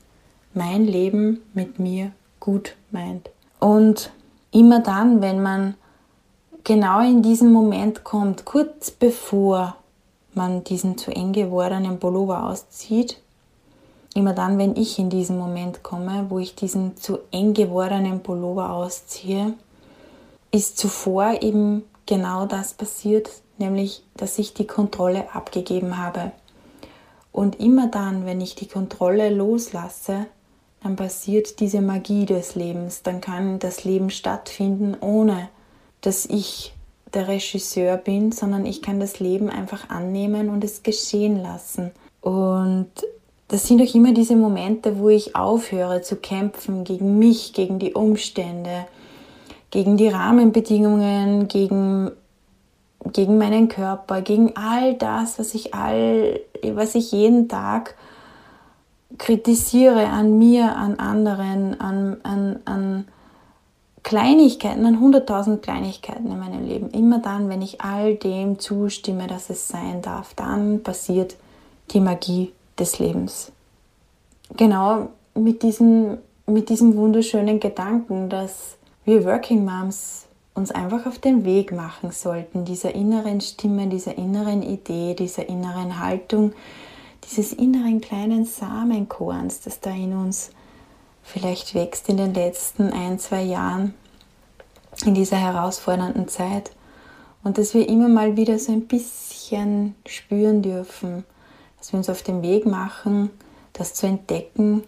mein 0.54 0.84
Leben 0.84 1.42
mit 1.52 1.78
mir 1.78 2.12
gut 2.40 2.74
meint. 2.90 3.30
Und 3.60 4.10
immer 4.50 4.80
dann, 4.80 5.20
wenn 5.20 5.42
man 5.42 5.74
genau 6.64 7.00
in 7.00 7.22
diesen 7.22 7.52
Moment 7.52 8.04
kommt, 8.04 8.44
kurz 8.44 8.90
bevor 8.90 9.76
man 10.34 10.64
diesen 10.64 10.98
zu 10.98 11.10
eng 11.10 11.32
gewordenen 11.32 11.98
Pullover 11.98 12.44
auszieht. 12.48 13.20
Immer 14.14 14.32
dann, 14.32 14.58
wenn 14.58 14.76
ich 14.76 14.98
in 14.98 15.10
diesen 15.10 15.38
Moment 15.38 15.82
komme, 15.82 16.26
wo 16.28 16.38
ich 16.38 16.54
diesen 16.54 16.96
zu 16.96 17.18
eng 17.30 17.54
gewordenen 17.54 18.20
Pullover 18.20 18.70
ausziehe, 18.70 19.54
ist 20.54 20.78
zuvor 20.78 21.42
eben 21.42 21.82
genau 22.06 22.46
das 22.46 22.74
passiert, 22.74 23.28
nämlich 23.58 24.04
dass 24.16 24.38
ich 24.38 24.54
die 24.54 24.68
Kontrolle 24.68 25.34
abgegeben 25.34 25.98
habe. 25.98 26.30
Und 27.32 27.58
immer 27.58 27.88
dann, 27.88 28.24
wenn 28.24 28.40
ich 28.40 28.54
die 28.54 28.68
Kontrolle 28.68 29.30
loslasse, 29.30 30.26
dann 30.80 30.94
passiert 30.94 31.58
diese 31.58 31.80
Magie 31.80 32.24
des 32.24 32.54
Lebens, 32.54 33.02
dann 33.02 33.20
kann 33.20 33.58
das 33.58 33.82
Leben 33.82 34.10
stattfinden, 34.10 34.96
ohne 35.00 35.48
dass 36.02 36.24
ich 36.26 36.72
der 37.12 37.26
Regisseur 37.26 37.96
bin, 37.96 38.30
sondern 38.30 38.64
ich 38.64 38.80
kann 38.80 39.00
das 39.00 39.18
Leben 39.18 39.50
einfach 39.50 39.90
annehmen 39.90 40.50
und 40.50 40.62
es 40.62 40.84
geschehen 40.84 41.42
lassen. 41.42 41.90
Und 42.20 42.90
das 43.48 43.66
sind 43.66 43.82
auch 43.82 43.94
immer 43.94 44.12
diese 44.12 44.36
Momente, 44.36 44.98
wo 44.98 45.08
ich 45.08 45.34
aufhöre 45.34 46.02
zu 46.02 46.14
kämpfen 46.14 46.84
gegen 46.84 47.18
mich, 47.18 47.54
gegen 47.54 47.80
die 47.80 47.94
Umstände, 47.94 48.86
gegen 49.74 49.96
die 49.96 50.06
Rahmenbedingungen, 50.06 51.48
gegen, 51.48 52.12
gegen 53.12 53.38
meinen 53.38 53.68
Körper, 53.68 54.22
gegen 54.22 54.54
all 54.56 54.94
das, 54.94 55.40
was 55.40 55.52
ich 55.52 55.74
all, 55.74 56.38
was 56.62 56.94
ich 56.94 57.10
jeden 57.10 57.48
Tag 57.48 57.96
kritisiere 59.18 60.06
an 60.06 60.38
mir, 60.38 60.76
an 60.76 61.00
anderen, 61.00 61.80
an, 61.80 62.18
an, 62.22 62.60
an 62.64 63.08
Kleinigkeiten, 64.04 64.86
an 64.86 65.00
hunderttausend 65.00 65.60
Kleinigkeiten 65.62 66.30
in 66.30 66.38
meinem 66.38 66.64
Leben. 66.64 66.90
Immer 66.90 67.18
dann, 67.18 67.48
wenn 67.48 67.60
ich 67.60 67.80
all 67.80 68.14
dem 68.14 68.60
zustimme, 68.60 69.26
dass 69.26 69.50
es 69.50 69.66
sein 69.66 70.02
darf, 70.02 70.34
dann 70.34 70.84
passiert 70.84 71.34
die 71.90 72.00
Magie 72.00 72.52
des 72.78 73.00
Lebens. 73.00 73.50
Genau 74.56 75.08
mit 75.34 75.64
diesem, 75.64 76.18
mit 76.46 76.68
diesem 76.68 76.94
wunderschönen 76.94 77.58
Gedanken, 77.58 78.28
dass 78.28 78.76
wir 79.04 79.24
Working 79.24 79.64
Moms 79.64 80.26
uns 80.54 80.70
einfach 80.70 81.06
auf 81.06 81.18
den 81.18 81.44
Weg 81.44 81.72
machen 81.72 82.10
sollten, 82.10 82.64
dieser 82.64 82.94
inneren 82.94 83.40
Stimme, 83.40 83.88
dieser 83.88 84.16
inneren 84.16 84.62
Idee, 84.62 85.14
dieser 85.14 85.48
inneren 85.48 85.98
Haltung, 85.98 86.52
dieses 87.24 87.52
inneren 87.52 88.00
kleinen 88.00 88.44
Samenkorns, 88.44 89.60
das 89.60 89.80
da 89.80 89.90
in 89.90 90.14
uns 90.14 90.50
vielleicht 91.22 91.74
wächst 91.74 92.08
in 92.08 92.16
den 92.16 92.34
letzten 92.34 92.92
ein, 92.92 93.18
zwei 93.18 93.42
Jahren 93.42 93.94
in 95.04 95.14
dieser 95.14 95.38
herausfordernden 95.38 96.28
Zeit. 96.28 96.70
Und 97.42 97.58
dass 97.58 97.74
wir 97.74 97.88
immer 97.88 98.08
mal 98.08 98.36
wieder 98.36 98.58
so 98.58 98.72
ein 98.72 98.86
bisschen 98.86 99.94
spüren 100.06 100.62
dürfen, 100.62 101.24
dass 101.78 101.92
wir 101.92 101.98
uns 101.98 102.08
auf 102.08 102.22
den 102.22 102.42
Weg 102.42 102.64
machen, 102.64 103.30
das 103.72 103.92
zu 103.92 104.06
entdecken, 104.06 104.84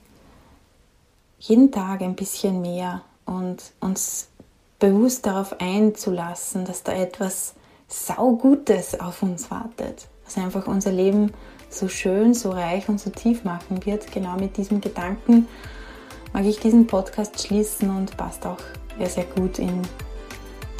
jeden 1.38 1.70
Tag 1.70 2.00
ein 2.00 2.16
bisschen 2.16 2.62
mehr 2.62 3.02
und 3.26 3.72
uns 3.80 4.28
bewusst 4.78 5.26
darauf 5.26 5.60
einzulassen, 5.60 6.64
dass 6.64 6.82
da 6.82 6.92
etwas 6.92 7.54
saugutes 7.88 8.98
auf 8.98 9.22
uns 9.22 9.50
wartet, 9.50 10.08
was 10.24 10.36
einfach 10.36 10.66
unser 10.66 10.92
Leben 10.92 11.32
so 11.68 11.88
schön, 11.88 12.34
so 12.34 12.50
reich 12.50 12.88
und 12.88 13.00
so 13.00 13.10
tief 13.10 13.44
machen 13.44 13.84
wird. 13.84 14.10
Genau 14.12 14.36
mit 14.36 14.56
diesem 14.56 14.80
Gedanken 14.80 15.48
mag 16.32 16.44
ich 16.44 16.58
diesen 16.58 16.86
Podcast 16.86 17.46
schließen 17.46 17.90
und 17.90 18.16
passt 18.16 18.46
auch 18.46 18.58
sehr, 18.98 19.08
sehr 19.08 19.24
gut 19.24 19.58
in 19.58 19.82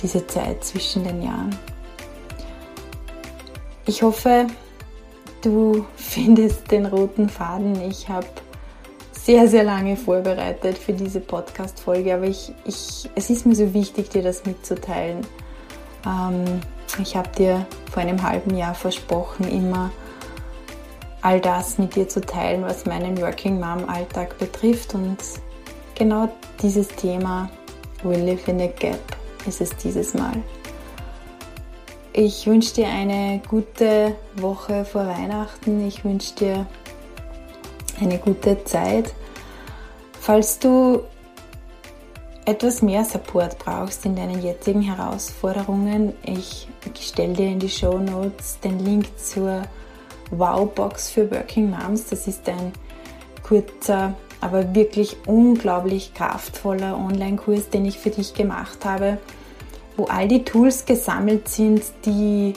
diese 0.03 0.27
Zeit 0.27 0.65
zwischen 0.65 1.05
den 1.05 1.23
Jahren. 1.23 1.57
Ich 3.87 4.03
hoffe, 4.03 4.47
du 5.43 5.87
findest 5.97 6.71
den 6.71 6.87
roten 6.87 7.29
Faden. 7.29 7.81
Ich 7.83 8.09
habe 8.09 8.27
sehr, 9.27 9.49
sehr 9.49 9.65
lange 9.65 9.97
vorbereitet 9.97 10.79
für 10.79 10.93
diese 10.93 11.19
Podcast-Folge, 11.19 12.15
aber 12.15 12.27
ich, 12.27 12.53
ich, 12.65 13.11
es 13.17 13.29
ist 13.29 13.45
mir 13.45 13.57
so 13.57 13.75
wichtig, 13.75 14.09
dir 14.09 14.23
das 14.23 14.47
mitzuteilen. 14.47 15.27
Ähm, 16.07 16.61
ich 17.03 17.17
habe 17.17 17.29
dir 17.37 17.67
vor 17.91 18.03
einem 18.03 18.23
halben 18.23 18.57
Jahr 18.57 18.77
versprochen, 18.77 19.49
immer 19.49 19.91
all 21.23 21.41
das 21.41 21.77
mit 21.77 21.97
dir 21.97 22.09
zu 22.09 22.21
teilen, 22.21 22.63
was 22.63 22.87
meinen 22.87 23.21
Working 23.21 23.59
Mom 23.59 23.89
Alltag 23.89 24.39
betrifft 24.39 24.95
und 24.95 25.19
genau 25.97 26.29
dieses 26.63 26.87
Thema 26.87 27.51
We 28.05 28.19
Live 28.19 28.47
in 28.47 28.61
a 28.61 28.69
Gap 28.69 29.01
ist 29.45 29.61
es 29.61 29.75
dieses 29.77 30.15
Mal. 30.15 30.41
Ich 32.13 32.47
wünsche 32.47 32.75
dir 32.75 32.87
eine 32.87 33.43
gute 33.49 34.15
Woche 34.37 34.85
vor 34.85 35.05
Weihnachten. 35.09 35.85
Ich 35.85 36.05
wünsche 36.05 36.35
dir 36.37 36.67
eine 38.01 38.19
gute 38.19 38.63
Zeit. 38.65 39.13
Falls 40.21 40.59
du 40.59 41.03
etwas 42.45 42.81
mehr 42.81 43.05
Support 43.05 43.59
brauchst 43.59 44.07
in 44.07 44.15
deinen 44.15 44.43
jetzigen 44.43 44.83
Herausforderungen, 44.83 46.15
ich 46.25 46.69
stelle 47.01 47.35
dir 47.35 47.49
in 47.49 47.59
die 47.59 47.69
Show 47.69 47.99
Notes 47.99 48.61
den 48.61 48.79
Link 48.79 49.07
zur 49.19 49.63
Wow-Box 50.31 51.11
für 51.11 51.31
Working 51.31 51.71
Moms. 51.71 52.07
Das 52.07 52.27
ist 52.27 52.49
ein 52.49 52.73
kurzer, 53.43 54.15
aber 54.41 54.75
wirklich 54.75 55.17
unglaublich 55.27 56.15
kraftvoller 56.15 56.97
Online-Kurs, 56.97 57.71
den 57.71 57.85
ich 57.85 57.99
für 57.99 58.11
dich 58.11 58.35
gemacht 58.35 58.85
habe, 58.85 59.19
wo 59.97 60.05
all 60.05 60.29
die 60.29 60.45
Tools 60.45 60.85
gesammelt 60.85 61.49
sind, 61.49 61.83
die, 62.05 62.55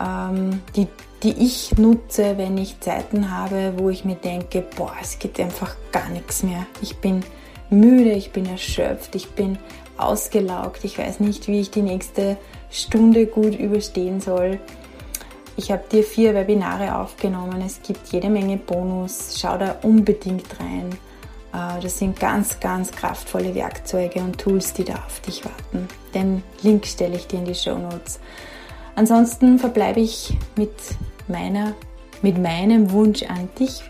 ähm, 0.00 0.60
die, 0.76 0.86
die 1.22 1.32
ich 1.32 1.76
nutze, 1.76 2.38
wenn 2.38 2.56
ich 2.58 2.80
Zeiten 2.80 3.30
habe, 3.30 3.74
wo 3.76 3.90
ich 3.90 4.04
mir 4.04 4.14
denke, 4.14 4.64
boah, 4.76 4.92
es 5.00 5.18
geht 5.18 5.40
einfach 5.40 5.76
gar 5.90 6.08
nichts 6.10 6.42
mehr. 6.42 6.66
Ich 6.80 6.98
bin 6.98 7.24
müde, 7.70 8.12
ich 8.12 8.30
bin 8.30 8.46
erschöpft, 8.46 9.14
ich 9.14 9.30
bin 9.30 9.58
ausgelaugt, 9.96 10.84
ich 10.84 10.98
weiß 10.98 11.20
nicht, 11.20 11.48
wie 11.48 11.60
ich 11.60 11.70
die 11.70 11.82
nächste 11.82 12.36
Stunde 12.70 13.26
gut 13.26 13.58
überstehen 13.58 14.20
soll. 14.20 14.60
Ich 15.56 15.72
habe 15.72 15.82
dir 15.90 16.04
vier 16.04 16.34
Webinare 16.34 16.96
aufgenommen. 16.96 17.60
Es 17.66 17.82
gibt 17.82 18.12
jede 18.12 18.30
Menge 18.30 18.58
Bonus. 18.58 19.36
Schau 19.40 19.58
da 19.58 19.76
unbedingt 19.82 20.46
rein. 20.60 20.90
Äh, 21.52 21.80
das 21.82 21.98
sind 21.98 22.20
ganz, 22.20 22.60
ganz 22.60 22.92
kraftvolle 22.92 23.56
Werkzeuge 23.56 24.20
und 24.20 24.38
Tools, 24.38 24.72
die 24.72 24.84
da 24.84 24.94
auf 24.94 25.18
dich 25.20 25.44
warten. 25.44 25.88
Den 26.14 26.44
Link 26.62 26.86
stelle 26.86 27.16
ich 27.16 27.26
dir 27.26 27.40
in 27.40 27.44
die 27.44 27.56
Show 27.56 27.76
Notes. 27.76 28.20
Ansonsten 28.98 29.60
verbleibe 29.60 30.00
ich 30.00 30.36
mit 30.56 30.72
meiner, 31.28 31.74
mit 32.20 32.36
meinem 32.36 32.90
Wunsch 32.90 33.22
an 33.22 33.48
dich, 33.56 33.80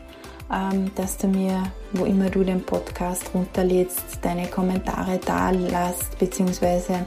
ähm, 0.53 0.91
dass 0.97 1.17
du 1.17 1.29
mir, 1.29 1.63
wo 1.93 2.05
immer 2.05 2.29
du 2.29 2.45
den 2.45 2.63
Podcast 2.63 3.31
runterlädst, 3.33 4.19
deine 4.21 4.49
Kommentare 4.49 5.19
da 5.25 5.49
lässt, 5.49 6.19
beziehungsweise 6.19 7.07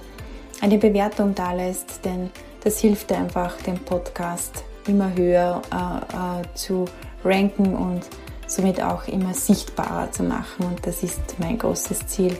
eine 0.61 0.79
Bewertung 0.79 1.35
da 1.35 1.53
lässt, 1.53 2.03
denn 2.03 2.31
das 2.63 2.79
hilft 2.79 3.11
einfach, 3.11 3.55
den 3.61 3.77
Podcast 3.77 4.63
immer 4.87 5.13
höher 5.15 5.61
äh, 5.71 6.41
äh, 6.41 6.55
zu 6.55 6.85
ranken 7.23 7.75
und 7.75 8.01
somit 8.47 8.81
auch 8.81 9.07
immer 9.09 9.35
sichtbarer 9.35 10.11
zu 10.11 10.23
machen. 10.23 10.65
Und 10.65 10.87
das 10.87 11.03
ist 11.03 11.21
mein 11.37 11.59
großes 11.59 12.07
Ziel. 12.07 12.35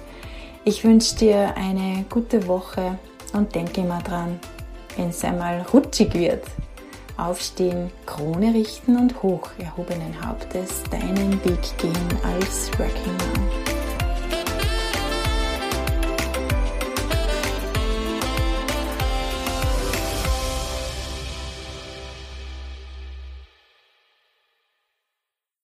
Ich 0.66 0.84
wünsche 0.84 1.18
dir 1.18 1.56
eine 1.56 2.04
gute 2.10 2.48
Woche 2.48 2.98
und 3.34 3.54
denke 3.54 3.82
immer 3.82 4.02
dran, 4.02 4.40
wenn 5.02 5.10
es 5.10 5.24
einmal 5.24 5.66
rutschig 5.74 6.14
wird, 6.14 6.44
aufstehen, 7.18 7.90
Krone 8.06 8.54
richten 8.54 8.98
und 8.98 9.24
hoch 9.24 9.50
erhobenen 9.58 10.24
Hauptes 10.24 10.84
deinen 10.92 11.44
Weg 11.44 11.76
gehen 11.80 12.08
als 12.24 12.70
Working 12.78 13.18
Mom. 13.18 13.71